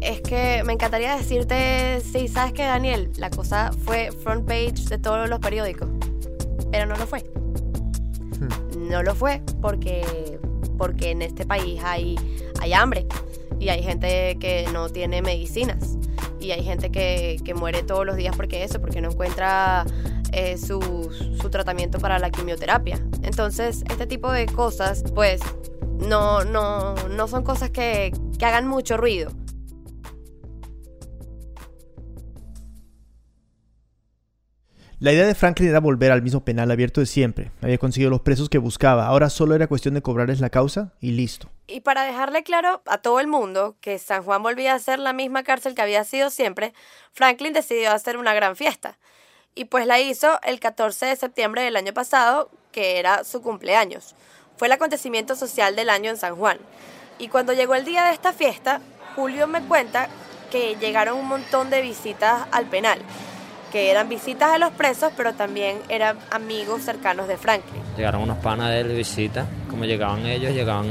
[0.00, 4.98] Es que me encantaría decirte, sí, sabes que Daniel, la cosa fue front page de
[4.98, 5.88] todos los periódicos,
[6.70, 7.24] pero no lo fue.
[8.76, 10.38] No lo fue porque,
[10.76, 12.16] porque en este país hay,
[12.60, 13.06] hay hambre
[13.60, 15.96] y hay gente que no tiene medicinas
[16.40, 19.86] y hay gente que, que muere todos los días porque eso, porque no encuentra
[20.32, 20.80] eh, su,
[21.40, 23.00] su tratamiento para la quimioterapia.
[23.22, 25.40] Entonces, este tipo de cosas, pues,
[25.98, 29.30] no, no, no son cosas que, que hagan mucho ruido.
[35.02, 37.50] La idea de Franklin era volver al mismo penal abierto de siempre.
[37.60, 39.08] Había conseguido los presos que buscaba.
[39.08, 41.50] Ahora solo era cuestión de cobrarles la causa y listo.
[41.66, 45.12] Y para dejarle claro a todo el mundo que San Juan volvía a ser la
[45.12, 46.72] misma cárcel que había sido siempre,
[47.10, 48.96] Franklin decidió hacer una gran fiesta.
[49.54, 54.14] Y pues la hizo el 14 de septiembre del año pasado, que era su cumpleaños.
[54.56, 56.58] Fue el acontecimiento social del año en San Juan.
[57.18, 58.80] Y cuando llegó el día de esta fiesta,
[59.14, 60.08] Julio me cuenta
[60.50, 63.00] que llegaron un montón de visitas al penal
[63.72, 67.82] que eran visitas a los presos, pero también eran amigos cercanos de Franklin.
[67.96, 70.86] Llegaron unos panas de él de visita, como llegaban ellos, llegaban,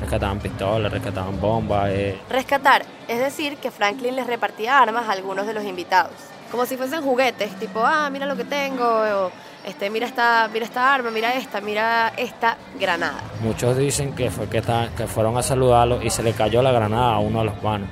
[0.00, 1.90] rescataban pistolas, rescataban bombas.
[1.90, 2.18] Eh.
[2.30, 6.14] Rescatar, es decir, que Franklin les repartía armas a algunos de los invitados,
[6.50, 9.30] como si fuesen juguetes, tipo, ah, mira lo que tengo, o,
[9.64, 13.22] este, mira esta, mira esta arma, mira esta, mira esta granada.
[13.42, 16.72] Muchos dicen que fue que, está, que fueron a saludarlo y se le cayó la
[16.72, 17.88] granada a uno de los panos,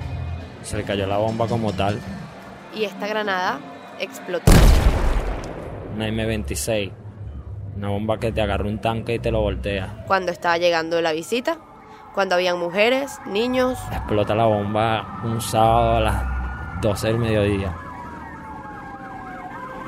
[0.63, 2.01] se le cayó la bomba como tal.
[2.75, 3.59] Y esta granada
[3.99, 4.53] explotó.
[5.95, 6.93] Una M26,
[7.77, 10.05] una bomba que te agarra un tanque y te lo voltea.
[10.07, 11.59] Cuando estaba llegando la visita,
[12.15, 13.79] cuando habían mujeres, niños.
[13.93, 17.77] Explota la bomba un sábado a las 12 del mediodía.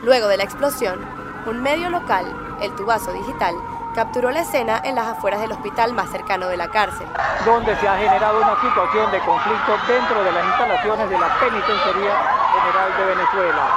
[0.03, 0.99] Luego de la explosión,
[1.47, 2.25] un medio local,
[2.63, 3.55] el Tubazo Digital,
[3.95, 7.07] capturó la escena en las afueras del hospital más cercano de la cárcel.
[7.45, 12.15] Donde se ha generado una situación de conflicto dentro de las instalaciones de la Penitenciaría
[12.55, 13.69] General de Venezuela.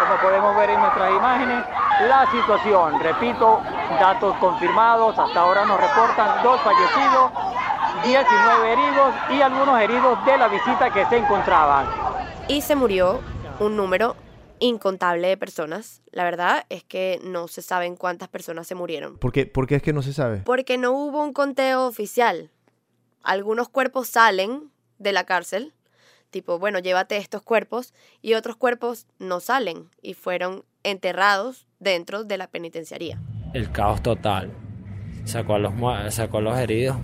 [0.00, 1.64] Como podemos ver en nuestras imágenes,
[2.08, 3.60] la situación, repito,
[4.00, 7.30] datos confirmados, hasta ahora nos reportan dos fallecidos,
[8.02, 11.86] 19 heridos y algunos heridos de la visita que se encontraban.
[12.48, 13.20] Y se murió
[13.60, 14.16] un número
[14.62, 16.02] incontable de personas.
[16.10, 19.18] La verdad es que no se saben cuántas personas se murieron.
[19.18, 20.38] ¿Por qué, ¿Por qué es que no se sabe?
[20.44, 22.50] Porque no hubo un conteo oficial.
[23.22, 25.74] Algunos cuerpos salen de la cárcel
[26.32, 32.38] tipo, bueno, llévate estos cuerpos, y otros cuerpos no salen y fueron enterrados dentro de
[32.38, 33.20] la penitenciaría.
[33.54, 34.50] El caos total.
[35.24, 35.72] Sacó a los,
[36.12, 36.96] sacó a los heridos,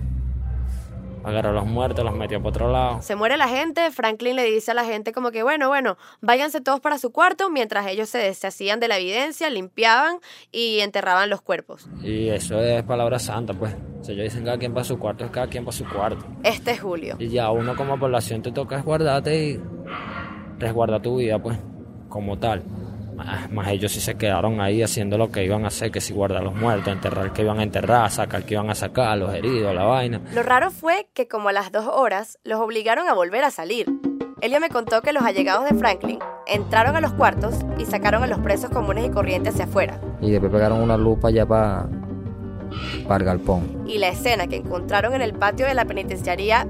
[1.24, 3.02] agarró a los muertos, los metió por otro lado.
[3.02, 6.61] Se muere la gente, Franklin le dice a la gente como que, bueno, bueno, váyanse
[6.61, 10.18] todos para su cuarto, mientras ellos se deshacían de la evidencia, limpiaban
[10.52, 11.88] y enterraban los cuerpos.
[12.02, 13.74] Y eso es palabra santa, pues.
[14.02, 16.24] Si ellos dicen cada quien para su cuarto, es cada quien para su cuarto.
[16.42, 17.16] Este es Julio.
[17.18, 19.61] Y ya uno como población te toca resguardarte y
[20.59, 21.59] resguardar tu vida, pues,
[22.09, 22.62] como tal.
[23.50, 26.42] Más, ellos sí se quedaron ahí haciendo lo que iban a hacer, que si guardar
[26.42, 29.35] los muertos, enterrar el que iban a enterrar, sacar el que iban a sacar, los
[29.35, 30.20] heridos, la vaina.
[30.35, 33.87] Lo raro fue que como a las dos horas los obligaron a volver a salir.
[34.40, 38.28] Elio me contó que los allegados de Franklin entraron a los cuartos y sacaron a
[38.28, 40.00] los presos comunes y corrientes hacia afuera.
[40.20, 41.88] Y después pegaron una lupa ya para
[43.07, 43.85] para el galpón.
[43.87, 46.66] Y la escena que encontraron en el patio de la penitenciaría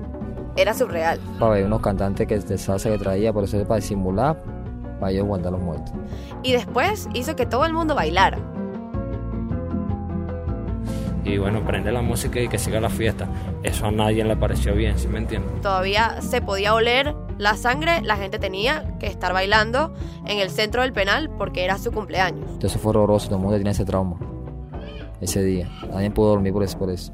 [0.57, 1.21] era surreal.
[1.39, 4.37] Para ver unos cantantes que de salsa que traía, por eso es para disimular,
[4.99, 5.93] para ellos aguantar los muertos.
[6.43, 8.39] Y después hizo que todo el mundo bailara.
[11.25, 13.29] Y bueno, prende la música y que siga la fiesta.
[13.63, 15.61] Eso a nadie le pareció bien, ¿sí me entiendes?
[15.61, 19.95] Todavía se podía oler la sangre, la gente tenía que estar bailando
[20.27, 22.49] en el centro del penal porque era su cumpleaños.
[22.63, 24.19] Eso fue horroroso, todo el mundo tenía ese trauma
[25.21, 25.69] ese día.
[25.91, 26.79] Nadie pudo dormir por eso.
[26.79, 27.13] Por eso.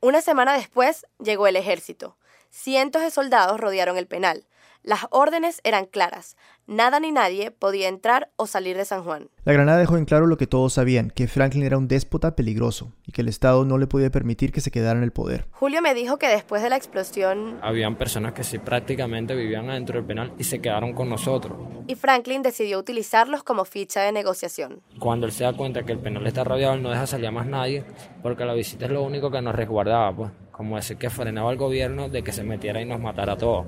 [0.00, 2.16] Una semana después llegó el ejército.
[2.56, 4.46] Cientos de soldados rodearon el penal.
[4.84, 6.36] Las órdenes eran claras.
[6.68, 9.28] Nada ni nadie podía entrar o salir de San Juan.
[9.42, 12.92] La granada dejó en claro lo que todos sabían, que Franklin era un déspota peligroso
[13.04, 15.48] y que el Estado no le podía permitir que se quedara en el poder.
[15.50, 17.58] Julio me dijo que después de la explosión...
[17.60, 21.58] Habían personas que sí prácticamente vivían adentro del penal y se quedaron con nosotros.
[21.88, 24.80] Y Franklin decidió utilizarlos como ficha de negociación.
[25.00, 27.32] Cuando él se da cuenta que el penal está rodeado, él no deja salir a
[27.32, 27.84] más nadie,
[28.22, 30.30] porque la visita es lo único que nos resguardaba, pues.
[30.56, 33.66] Como decir que frenaba al gobierno de que se metiera y nos matara a todos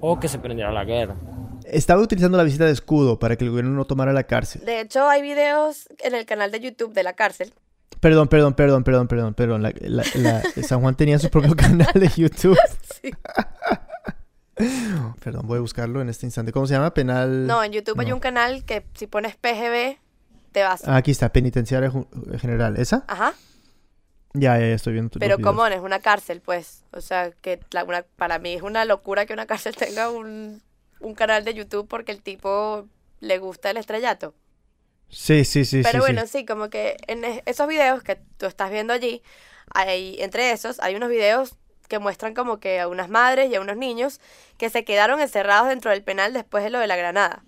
[0.00, 1.16] o que se prendiera la guerra.
[1.64, 4.62] Estaba utilizando la visita de escudo para que el gobierno no tomara la cárcel.
[4.64, 7.54] De hecho, hay videos en el canal de YouTube de la cárcel.
[8.00, 9.72] Perdón, perdón, perdón, perdón, perdón, perdón.
[10.62, 12.58] San Juan tenía su propio canal de YouTube.
[13.00, 13.12] Sí.
[15.24, 16.52] perdón, voy a buscarlo en este instante.
[16.52, 16.92] ¿Cómo se llama?
[16.92, 17.46] Penal.
[17.46, 19.96] No, en YouTube hay un canal que si pones PGB
[20.50, 20.86] te vas.
[20.86, 21.90] Ah, aquí está, Penitenciaria
[22.38, 22.76] General.
[22.76, 23.04] ¿Esa?
[23.06, 23.32] Ajá.
[24.34, 25.18] Ya, ya, estoy viendo.
[25.18, 26.84] Pero como es una cárcel, pues.
[26.92, 27.60] O sea, que
[28.16, 30.62] para mí es una locura que una cárcel tenga un,
[31.16, 32.88] canal de YouTube porque el tipo
[33.20, 34.34] le gusta el estrellato.
[35.08, 35.82] Sí, sí, sí.
[35.82, 36.46] Pero bueno, sí.
[36.46, 39.22] como que en esos videos que tú estás viendo allí,
[39.74, 41.56] hay, entre esos hay unos videos
[41.88, 44.18] que muestran como que a unas madres y a unos niños
[44.56, 47.44] que se quedaron encerrados dentro del penal después de lo de la granada.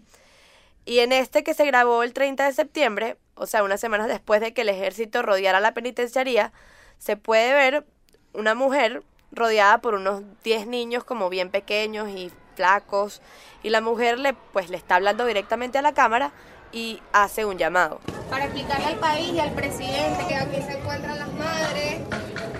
[0.85, 4.43] Y en este que se grabó el 30 de septiembre, o sea, unas semanas después
[4.43, 6.53] de que el ejército rodeara la penitenciaría,
[7.05, 7.85] se puede ver
[8.33, 13.21] una mujer rodeada por unos 10 niños como bien pequeños y flacos
[13.63, 16.33] y la mujer le pues le está hablando directamente a la cámara
[16.73, 18.01] y hace un llamado.
[18.31, 22.01] Para explicarle al país y al presidente que aquí se encuentran las madres,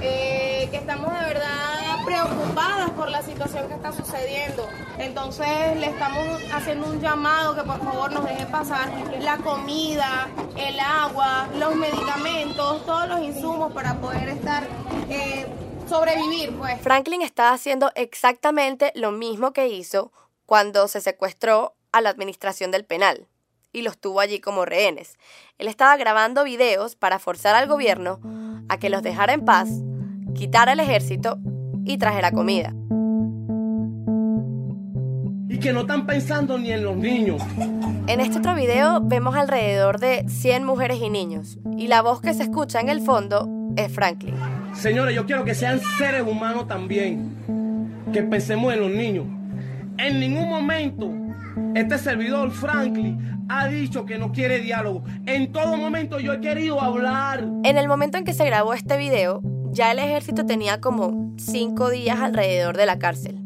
[0.03, 1.74] eh, que estamos de verdad
[2.05, 4.69] preocupadas por la situación que está sucediendo.
[4.99, 8.91] Entonces le estamos haciendo un llamado que por favor nos deje pasar
[9.21, 14.67] la comida, el agua, los medicamentos, todos los insumos para poder estar...
[15.09, 15.47] Eh,
[15.89, 16.81] sobrevivir, pues.
[16.81, 20.13] Franklin está haciendo exactamente lo mismo que hizo
[20.47, 23.29] cuando se secuestró a la administración del penal
[23.73, 25.19] y los tuvo allí como rehenes.
[25.59, 28.21] Él estaba grabando videos para forzar al gobierno
[28.69, 29.69] a que los dejara en paz,
[30.35, 31.39] quitara el ejército
[31.85, 32.75] y trajera comida.
[35.49, 37.43] Y que no están pensando ni en los niños.
[38.07, 42.35] En este otro video vemos alrededor de 100 mujeres y niños, y la voz que
[42.35, 44.35] se escucha en el fondo es Franklin.
[44.75, 47.35] Señores, yo quiero que sean seres humanos también,
[48.13, 49.27] que pensemos en los niños.
[49.97, 51.11] En ningún momento
[51.75, 55.05] este servidor Franklin ha dicho que no quiere diálogo.
[55.27, 57.45] En todo momento yo he querido hablar.
[57.65, 59.41] En el momento en que se grabó este video,
[59.75, 63.41] ya el ejército tenía como cinco días alrededor de la cárcel.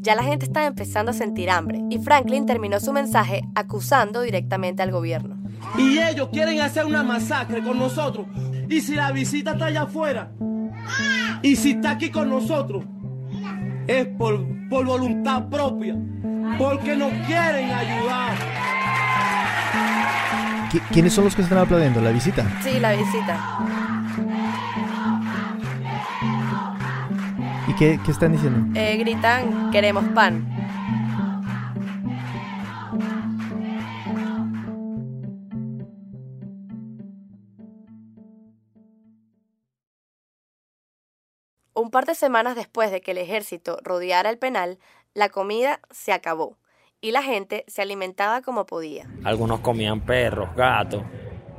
[0.00, 4.82] Ya la gente estaba empezando a sentir hambre y Franklin terminó su mensaje acusando directamente
[4.82, 5.36] al gobierno.
[5.78, 8.26] Y ellos quieren hacer una masacre con nosotros.
[8.68, 10.32] Y si la visita está allá afuera,
[11.42, 12.84] y si está aquí con nosotros,
[13.86, 15.96] es por, por voluntad propia,
[16.58, 18.34] porque nos quieren ayudar.
[20.90, 22.00] ¿Quiénes son los que están aplaudiendo?
[22.00, 22.50] ¿La visita?
[22.62, 23.60] Sí, la visita.
[27.74, 28.78] ¿Y qué, qué están diciendo?
[28.78, 30.46] Eh, gritan, queremos pan.
[41.74, 44.78] Un par de semanas después de que el ejército rodeara el penal,
[45.12, 46.56] la comida se acabó
[47.00, 49.08] y la gente se alimentaba como podía.
[49.24, 51.02] Algunos comían perros, gatos.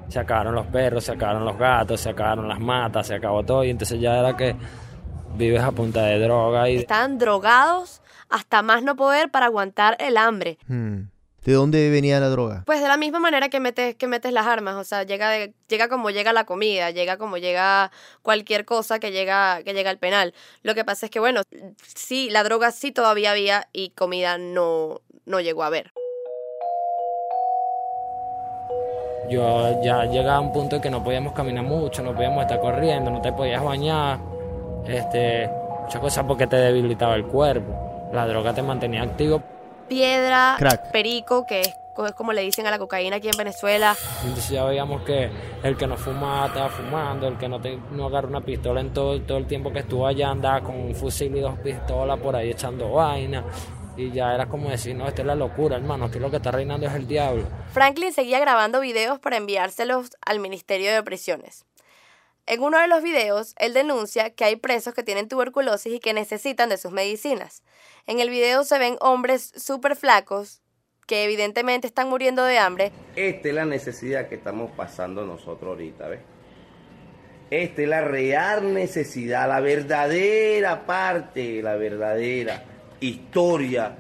[0.08, 3.64] Se acabaron los perros, se acabaron los gatos, se acabaron las matas, se acabó todo
[3.66, 4.56] y entonces ya era que
[5.38, 6.78] vives a punta de droga y...
[6.78, 10.58] Estaban drogados hasta más no poder para aguantar el hambre.
[10.68, 11.04] Hmm.
[11.46, 12.64] ¿De dónde venía la droga?
[12.66, 15.54] Pues de la misma manera que metes, que metes las armas, o sea, llega, de,
[15.68, 17.92] llega como llega la comida, llega como llega
[18.24, 20.34] cualquier cosa que llega, que llega al penal.
[20.64, 21.44] Lo que pasa es que, bueno,
[21.86, 25.92] sí, la droga sí todavía había y comida no, no llegó a haber.
[29.30, 32.60] Yo ya llegaba a un punto en que no podíamos caminar mucho, no podíamos estar
[32.60, 34.20] corriendo, no te podías bañar,
[34.88, 35.50] este,
[35.84, 38.10] muchas cosas porque te debilitaba el cuerpo.
[38.14, 39.42] La droga te mantenía activo
[39.88, 40.58] piedra,
[40.92, 41.76] perico, que es,
[42.16, 43.96] como le dicen a la cocaína aquí en Venezuela.
[44.24, 45.30] Entonces ya veíamos que
[45.64, 48.94] el que no fumaba estaba fumando, el que no, te, no agarra una pistola en
[48.94, 52.36] todo, todo el tiempo que estuvo allá andaba con un fusil y dos pistolas por
[52.36, 53.44] ahí echando vaina.
[53.98, 56.52] Y ya era como decir, no, esta es la locura, hermano, que lo que está
[56.52, 57.44] reinando es el diablo.
[57.72, 61.66] Franklin seguía grabando videos para enviárselos al Ministerio de Prisiones.
[62.48, 66.14] En uno de los videos, él denuncia que hay presos que tienen tuberculosis y que
[66.14, 67.64] necesitan de sus medicinas.
[68.06, 70.62] En el video se ven hombres súper flacos
[71.08, 72.92] que evidentemente están muriendo de hambre.
[73.16, 76.20] Esta es la necesidad que estamos pasando nosotros ahorita, ¿ves?
[77.50, 82.64] Esta es la real necesidad, la verdadera parte, la verdadera
[83.00, 83.98] historia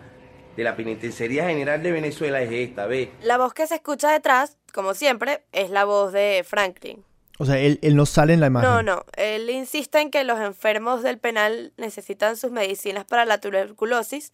[0.55, 3.09] de la Penitenciaría General de Venezuela es esta, ¿ves?
[3.21, 7.03] La voz que se escucha detrás, como siempre, es la voz de Franklin.
[7.37, 8.69] O sea, él, no sale en la imagen.
[8.69, 9.05] No, no.
[9.17, 14.31] Él insiste en que los enfermos del penal necesitan sus medicinas para la tuberculosis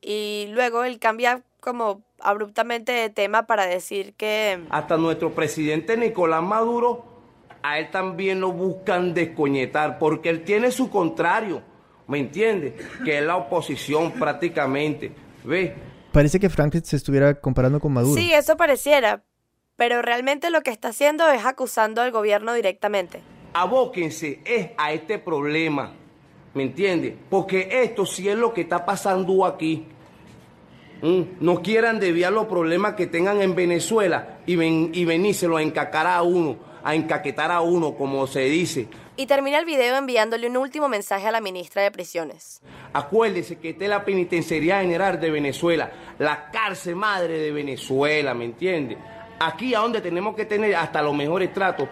[0.00, 4.64] y luego él cambia como abruptamente de tema para decir que...
[4.70, 7.04] Hasta nuestro presidente Nicolás Maduro,
[7.62, 11.62] a él también lo buscan descoñetar porque él tiene su contrario,
[12.06, 12.74] ¿me entiendes?
[13.04, 15.12] Que es la oposición prácticamente,
[15.44, 15.72] ¿ves?
[16.12, 18.20] Parece que Franklin se estuviera comparando con Maduro.
[18.20, 19.24] Sí, eso pareciera,
[19.76, 23.20] pero realmente lo que está haciendo es acusando al gobierno directamente.
[23.52, 25.92] Abóquense es a este problema,
[26.54, 27.16] ¿me entiende?
[27.30, 29.86] Porque esto sí es lo que está pasando aquí.
[31.02, 35.62] Mm, no quieran desviar los problemas que tengan en Venezuela y, ven, y venírselo a
[35.62, 38.88] encacar a uno, a encaquetar a uno, como se dice.
[39.16, 42.60] Y termina el video enviándole un último mensaje a la ministra de Prisiones.
[42.92, 48.46] Acuérdese que esta es la Penitenciaría General de Venezuela, la cárcel madre de Venezuela, ¿me
[48.46, 48.98] entiende?
[49.40, 51.88] Aquí a donde tenemos que tener hasta los mejores tratos.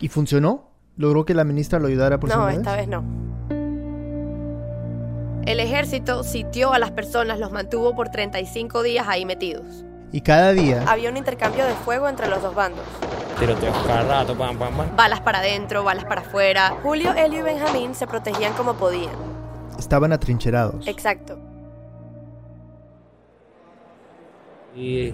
[0.00, 0.68] ¿Y funcionó?
[0.96, 3.02] ¿Logró que la ministra lo ayudara por No, esta vez no.
[5.46, 9.84] El ejército sitió a las personas, los mantuvo por 35 días ahí metidos.
[10.10, 12.84] Y cada día Había un intercambio de fuego entre los dos bandos.
[13.38, 14.96] Tiroteos cada rato, pam, pam, pam.
[14.96, 16.76] Balas para adentro, balas para afuera.
[16.82, 19.10] Julio, Elio y Benjamín se protegían como podían.
[19.78, 20.86] estaban atrincherados.
[20.86, 21.36] Exacto.
[24.76, 25.12] Y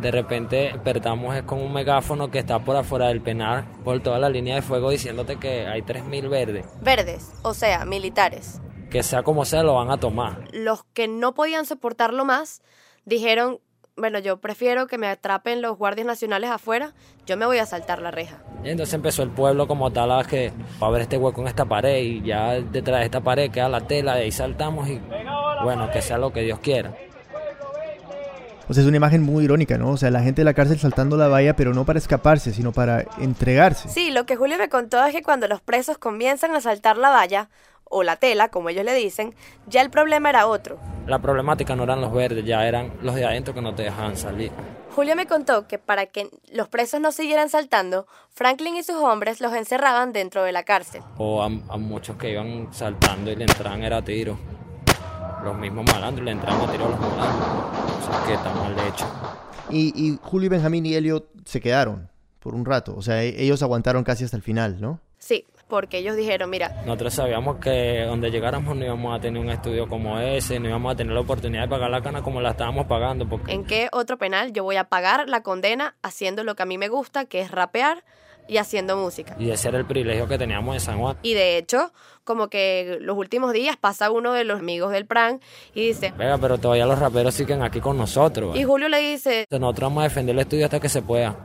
[0.00, 4.18] de repente despertamos es con un megáfono que está por afuera del penal, por toda
[4.18, 6.66] la línea de fuego, diciéndote que hay 3.000 verdes.
[6.80, 8.60] Verdes, o sea, militares.
[8.90, 10.48] Que sea como sea, lo van a tomar.
[10.52, 12.62] Los que no podían soportarlo más
[13.04, 13.60] dijeron,
[13.96, 16.94] bueno, yo prefiero que me atrapen los guardias nacionales afuera,
[17.26, 18.42] yo me voy a saltar la reja.
[18.64, 21.48] Y entonces empezó el pueblo como tal a que va a ver este hueco en
[21.48, 25.00] esta pared y ya detrás de esta pared queda la tela, de ahí saltamos y
[25.62, 26.94] bueno, que sea lo que Dios quiera.
[28.68, 29.90] O sea, es una imagen muy irónica, ¿no?
[29.90, 32.72] O sea, la gente de la cárcel saltando la valla, pero no para escaparse, sino
[32.72, 33.88] para entregarse.
[33.88, 37.10] Sí, lo que Julio me contó es que cuando los presos comienzan a saltar la
[37.10, 37.48] valla,
[37.84, 39.34] o la tela, como ellos le dicen,
[39.66, 40.78] ya el problema era otro.
[41.06, 44.16] La problemática no eran los verdes, ya eran los de adentro que no te dejaban
[44.16, 44.50] salir.
[44.94, 49.40] Julio me contó que para que los presos no siguieran saltando, Franklin y sus hombres
[49.40, 51.02] los encerraban dentro de la cárcel.
[51.18, 54.38] O a, a muchos que iban saltando y le entraban era a tiro.
[55.44, 57.48] Los mismos malandros le entraban a tiro a los malandros.
[58.02, 59.06] O sea, que está mal hecho.
[59.70, 62.08] Y, y Julio y Benjamín y Elliot se quedaron
[62.40, 62.94] por un rato.
[62.96, 65.00] O sea, e- ellos aguantaron casi hasta el final, ¿no?
[65.18, 69.48] Sí, porque ellos dijeron, mira, Nosotros sabíamos que donde llegáramos no íbamos a tener un
[69.48, 72.50] estudio como ese, no íbamos a tener la oportunidad de pagar la cana como la
[72.50, 76.54] estábamos pagando, porque ¿en qué otro penal yo voy a pagar la condena haciendo lo
[76.54, 78.04] que a mí me gusta, que es rapear
[78.48, 79.34] y haciendo música?
[79.38, 81.16] y ese era el privilegio que teníamos en San Juan.
[81.22, 81.92] Y de hecho,
[82.24, 85.40] como que los últimos días pasa uno de los amigos del PRAN
[85.74, 88.56] y dice, Venga, pero todavía los raperos siguen aquí con nosotros.
[88.56, 88.64] y.
[88.64, 91.36] Julio le dice, Nosotros vamos a defender el estudio hasta que se pueda.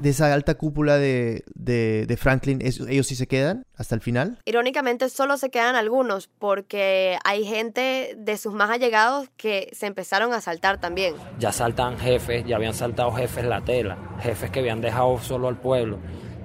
[0.00, 4.00] De esa alta cúpula de, de, de Franklin, ¿es- ¿ellos sí se quedan hasta el
[4.00, 4.38] final?
[4.46, 10.32] irónicamente solo se quedan algunos porque hay gente de sus más allegados que se empezaron
[10.32, 11.14] a saltar también.
[11.38, 15.58] Ya saltan jefes, ya habían saltado jefes la tela, jefes que habían dejado solo al
[15.58, 15.98] pueblo.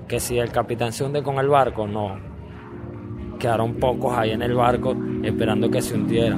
[0.07, 2.19] Que si el capitán se hunde con el barco, no.
[3.39, 6.37] Quedaron pocos ahí en el barco esperando que se hundiera.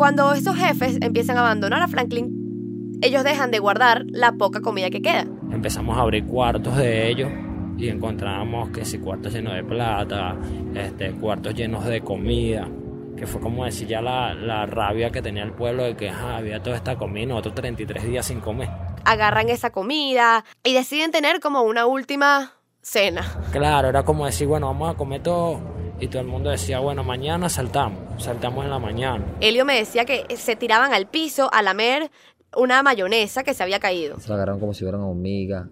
[0.00, 4.88] Cuando estos jefes empiezan a abandonar a Franklin, ellos dejan de guardar la poca comida
[4.88, 5.26] que queda.
[5.52, 7.30] Empezamos a abrir cuartos de ellos
[7.76, 10.38] y encontramos que si cuartos llenos de plata,
[10.74, 12.66] este, cuartos llenos de comida,
[13.14, 16.38] que fue como decir ya la, la rabia que tenía el pueblo de que ajá,
[16.38, 18.70] había toda esta comida y nosotros 33 días sin comer.
[19.04, 23.22] Agarran esa comida y deciden tener como una última cena.
[23.52, 25.60] Claro, era como decir, bueno, vamos a comer todo.
[26.00, 29.24] Y todo el mundo decía, bueno, mañana saltamos, saltamos en la mañana.
[29.40, 32.10] Elio me decía que se tiraban al piso a lamer
[32.56, 34.18] una mayonesa que se había caído.
[34.18, 35.66] Se la agarraron como si fueran hormigas.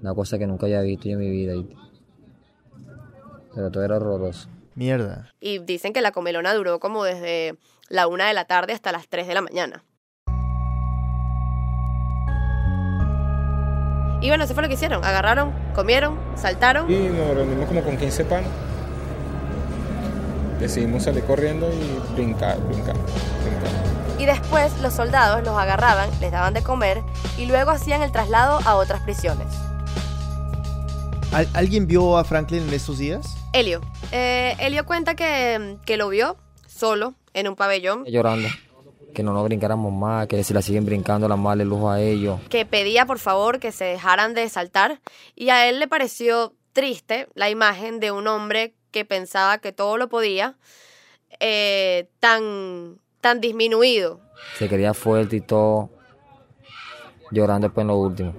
[0.00, 1.54] Una cosa que nunca había visto yo en mi vida.
[1.56, 1.68] y-
[3.54, 4.48] Pero todo era horroroso.
[4.76, 5.32] Mierda.
[5.40, 7.56] Y dicen que la comelona duró como desde
[7.88, 9.82] la una de la tarde hasta las 3 de la mañana.
[14.20, 15.04] Y bueno, eso fue lo que hicieron.
[15.04, 16.90] Agarraron, comieron, saltaron.
[16.90, 18.50] Y nos reunimos como con 15 panos.
[20.60, 24.18] Decidimos salir corriendo y brincar, brincar, brincar.
[24.18, 27.02] Y después los soldados los agarraban, les daban de comer
[27.36, 29.46] y luego hacían el traslado a otras prisiones.
[31.32, 33.36] ¿Al- ¿Alguien vio a Franklin en estos días?
[33.52, 33.80] Elio.
[34.12, 36.36] Eh, Elio cuenta que, que lo vio
[36.66, 38.48] solo en un pabellón, Llorando.
[39.14, 42.00] Que no nos brincáramos más, que si la siguen brincando, la mal el lujo a
[42.00, 42.38] ellos.
[42.50, 45.00] que pedía por favor que se dejaran de saltar
[45.34, 49.98] y a él le pareció triste la imagen de un hombre que pensaba que todo
[49.98, 50.56] lo podía,
[51.38, 54.22] eh, tan, tan disminuido.
[54.56, 55.90] Se quería fuerte y todo.
[57.30, 58.34] Llorando después en lo último.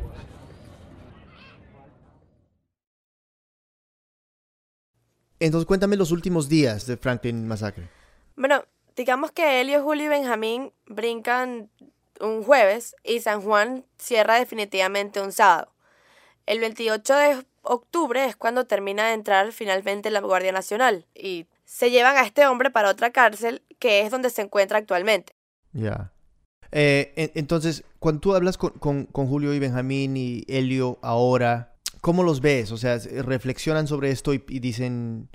[5.40, 7.88] Entonces cuéntame los últimos días de Franklin Massacre.
[8.36, 8.64] Bueno,
[8.96, 11.70] digamos que Elio, Julio y Benjamín brincan
[12.20, 15.72] un jueves y San Juan cierra definitivamente un sábado.
[16.48, 21.92] El 28 de octubre es cuando termina de entrar finalmente la Guardia Nacional y se
[21.92, 25.34] llevan a este hombre para otra cárcel que es donde se encuentra actualmente.
[25.74, 26.12] Ya.
[26.72, 31.76] Eh, en- entonces, cuando tú hablas con, con- con Julio y Benjamín y Helio ahora,
[32.02, 32.72] ¿cómo los ves?
[32.72, 35.30] O sea, reflexionan sobre esto y, y dicen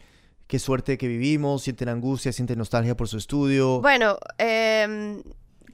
[0.46, 3.80] qué suerte que vivimos, sienten angustia, sienten nostalgia por su estudio.
[3.80, 5.22] Bueno, em,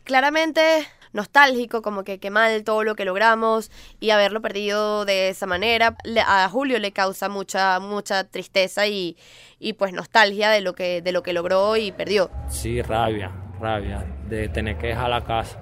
[0.04, 5.46] claramente nostálgico, como que qué mal todo lo que logramos y haberlo perdido de esa
[5.46, 5.96] manera.
[6.26, 9.16] A Julio le causa mucha, mucha tristeza y,
[9.58, 12.30] y pues nostalgia de lo que, de lo que logró y perdió.
[12.48, 15.60] Sí, rabia, rabia de tener que dejar la casa.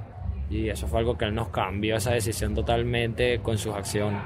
[0.48, 4.22] Y eso fue algo que él nos cambió, esa decisión totalmente con sus acciones.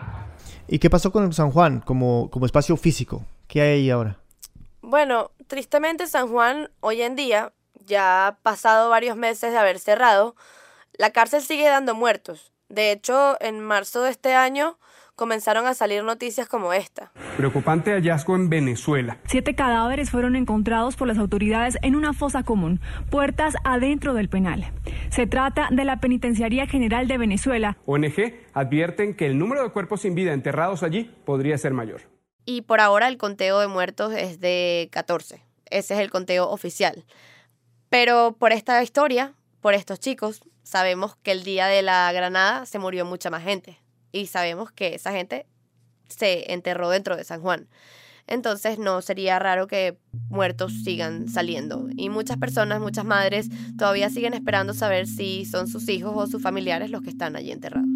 [0.68, 3.24] ¿Y qué pasó con San Juan como, como espacio físico?
[3.48, 4.18] ¿Qué hay ahí ahora?
[4.82, 7.52] Bueno, tristemente San Juan hoy en día,
[7.86, 10.36] ya ha pasado varios meses de haber cerrado,
[11.00, 12.52] la cárcel sigue dando muertos.
[12.68, 14.78] De hecho, en marzo de este año
[15.14, 17.10] comenzaron a salir noticias como esta.
[17.38, 19.16] Preocupante hallazgo en Venezuela.
[19.24, 24.72] Siete cadáveres fueron encontrados por las autoridades en una fosa común, puertas adentro del penal.
[25.08, 27.78] Se trata de la Penitenciaría General de Venezuela.
[27.86, 32.02] ONG advierten que el número de cuerpos sin vida enterrados allí podría ser mayor.
[32.44, 35.42] Y por ahora el conteo de muertos es de 14.
[35.70, 37.06] Ese es el conteo oficial.
[37.88, 39.32] Pero por esta historia,
[39.62, 43.80] por estos chicos, sabemos que el día de la granada se murió mucha más gente
[44.12, 45.46] y sabemos que esa gente
[46.08, 47.68] se enterró dentro de San Juan.
[48.28, 49.98] Entonces no sería raro que
[50.28, 51.88] muertos sigan saliendo.
[51.96, 56.40] Y muchas personas, muchas madres, todavía siguen esperando saber si son sus hijos o sus
[56.40, 57.88] familiares los que están allí enterrados.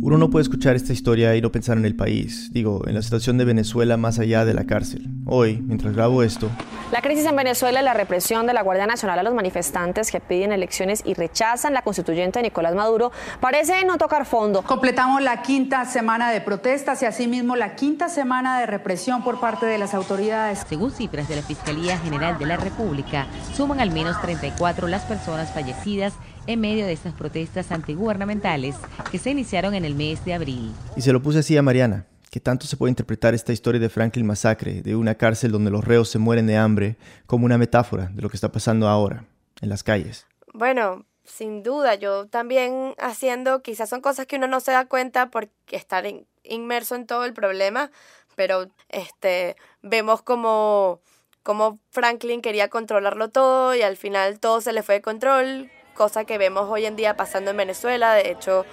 [0.00, 3.02] Uno no puede escuchar esta historia y no pensar en el país, digo, en la
[3.02, 5.08] situación de Venezuela más allá de la cárcel.
[5.26, 6.50] Hoy, mientras grabo esto,
[6.92, 10.20] la crisis en Venezuela y la represión de la Guardia Nacional a los manifestantes que
[10.20, 13.10] piden elecciones y rechazan la constituyente de Nicolás Maduro
[13.40, 14.62] parece no tocar fondo.
[14.62, 19.66] Completamos la quinta semana de protestas y asimismo la quinta semana de represión por parte
[19.66, 20.64] de las autoridades.
[20.68, 25.50] Según cifras de la Fiscalía General de la República, suman al menos 34 las personas
[25.52, 26.12] fallecidas
[26.46, 28.76] en medio de estas protestas antigubernamentales
[29.10, 30.72] que se iniciaron en el mes de abril.
[30.96, 33.88] Y se lo puse así a Mariana, que tanto se puede interpretar esta historia de
[33.88, 36.96] Franklin Masacre, de una cárcel donde los reos se mueren de hambre,
[37.28, 39.24] como una metáfora de lo que está pasando ahora,
[39.60, 40.26] en las calles.
[40.52, 45.30] Bueno, sin duda, yo también haciendo, quizás son cosas que uno no se da cuenta
[45.30, 46.06] por estar
[46.42, 47.92] inmerso en todo el problema,
[48.34, 51.02] pero este, vemos como,
[51.44, 56.24] como Franklin quería controlarlo todo y al final todo se le fue de control, cosa
[56.24, 58.12] que vemos hoy en día pasando en Venezuela.
[58.14, 58.66] De hecho,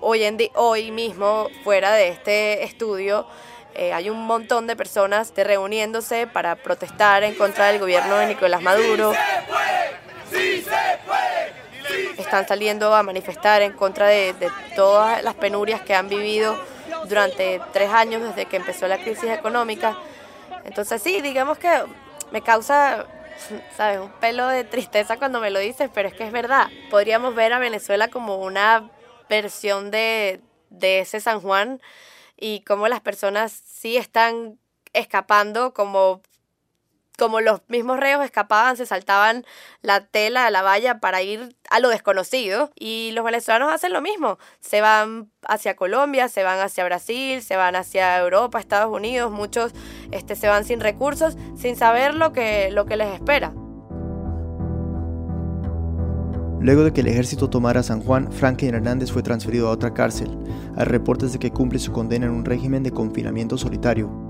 [0.00, 3.26] hoy, en hoy mismo, fuera de este estudio,
[3.74, 8.62] eh, hay un montón de personas reuniéndose para protestar en contra del gobierno de Nicolás
[8.62, 9.12] Maduro.
[12.16, 16.56] Están saliendo a manifestar en contra de, de todas las penurias que han vivido
[17.08, 19.96] durante tres años desde que empezó la crisis económica.
[20.64, 21.70] Entonces sí, digamos que
[22.32, 23.06] me causa
[23.76, 24.00] ¿sabes?
[24.00, 26.68] Un pelo de tristeza cuando me lo dices, pero es que es verdad.
[26.90, 28.88] Podríamos ver a Venezuela como una
[29.28, 31.80] versión de, de ese San Juan
[32.36, 34.58] y cómo las personas sí están
[34.92, 36.22] escapando como
[37.16, 39.44] como los mismos reos escapaban, se saltaban
[39.80, 42.70] la tela, la valla para ir a lo desconocido.
[42.74, 44.38] Y los venezolanos hacen lo mismo.
[44.60, 49.32] Se van hacia Colombia, se van hacia Brasil, se van hacia Europa, Estados Unidos.
[49.32, 49.72] Muchos
[50.10, 53.52] este, se van sin recursos, sin saber lo que, lo que les espera.
[56.66, 60.36] Luego de que el ejército tomara San Juan, Franklin Hernández fue transferido a otra cárcel.
[60.74, 64.25] Hay reportes de que cumple su condena en un régimen de confinamiento solitario.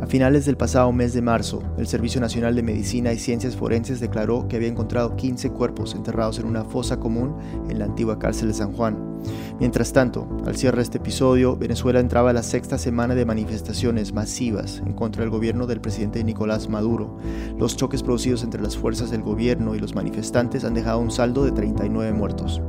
[0.00, 3.98] A finales del pasado mes de marzo, el Servicio Nacional de Medicina y Ciencias Forenses
[3.98, 7.34] declaró que había encontrado 15 cuerpos enterrados en una fosa común
[7.70, 9.22] en la antigua cárcel de San Juan.
[9.58, 14.12] Mientras tanto, al cierre de este episodio, Venezuela entraba a la sexta semana de manifestaciones
[14.12, 17.16] masivas en contra del gobierno del presidente Nicolás Maduro.
[17.58, 21.42] Los choques producidos entre las fuerzas del gobierno y los manifestantes han dejado un saldo
[21.42, 22.60] de 39 muertos.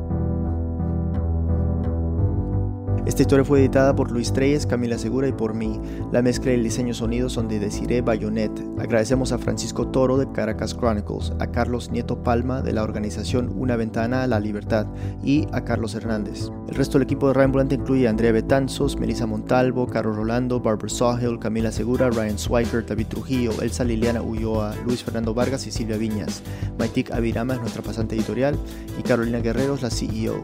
[3.07, 5.79] Esta historia fue editada por Luis Treyes, Camila Segura y por mí.
[6.11, 8.51] La mezcla y el diseño sonido son de Desiree Bayonet.
[8.77, 13.77] Agradecemos a Francisco Toro de Caracas Chronicles, a Carlos Nieto Palma de la organización Una
[13.77, 14.87] Ventana a la Libertad
[15.23, 16.49] y a Carlos Hernández.
[16.67, 20.89] El resto del equipo de Rambulante incluye a Andrea Betanzos, Melissa Montalvo, Carlos Rolando, Barbara
[20.89, 25.95] Sawhill, Camila Segura, Ryan Swiker, David Trujillo, Elsa Liliana Ulloa, Luis Fernando Vargas y Silvia
[25.95, 26.43] Viñas.
[26.77, 28.57] Maitik Avirama es nuestra pasante editorial
[28.99, 30.41] y Carolina Guerrero es la CEO.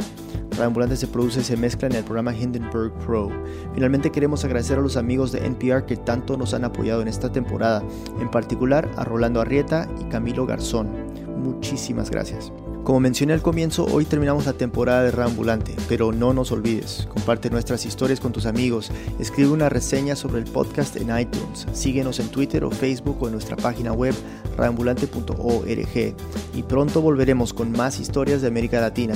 [0.56, 3.30] Reambulante se produce y se mezcla en el programa Hindenburg Pro.
[3.74, 7.32] Finalmente queremos agradecer a los amigos de NPR que tanto nos han apoyado en esta
[7.32, 7.84] temporada,
[8.20, 10.90] en particular a Rolando Arrieta y Camilo Garzón.
[11.38, 12.52] Muchísimas gracias.
[12.84, 17.50] Como mencioné al comienzo, hoy terminamos la temporada de Reambulante, pero no nos olvides, comparte
[17.50, 22.28] nuestras historias con tus amigos, escribe una reseña sobre el podcast en iTunes, síguenos en
[22.28, 24.14] Twitter o Facebook o en nuestra página web
[24.58, 26.16] reambulante.org
[26.54, 29.16] y pronto volveremos con más historias de América Latina.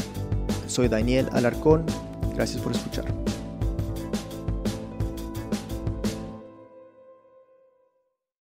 [0.67, 1.85] Soy Daniel Alarcón.
[2.35, 3.05] Gracias por escuchar.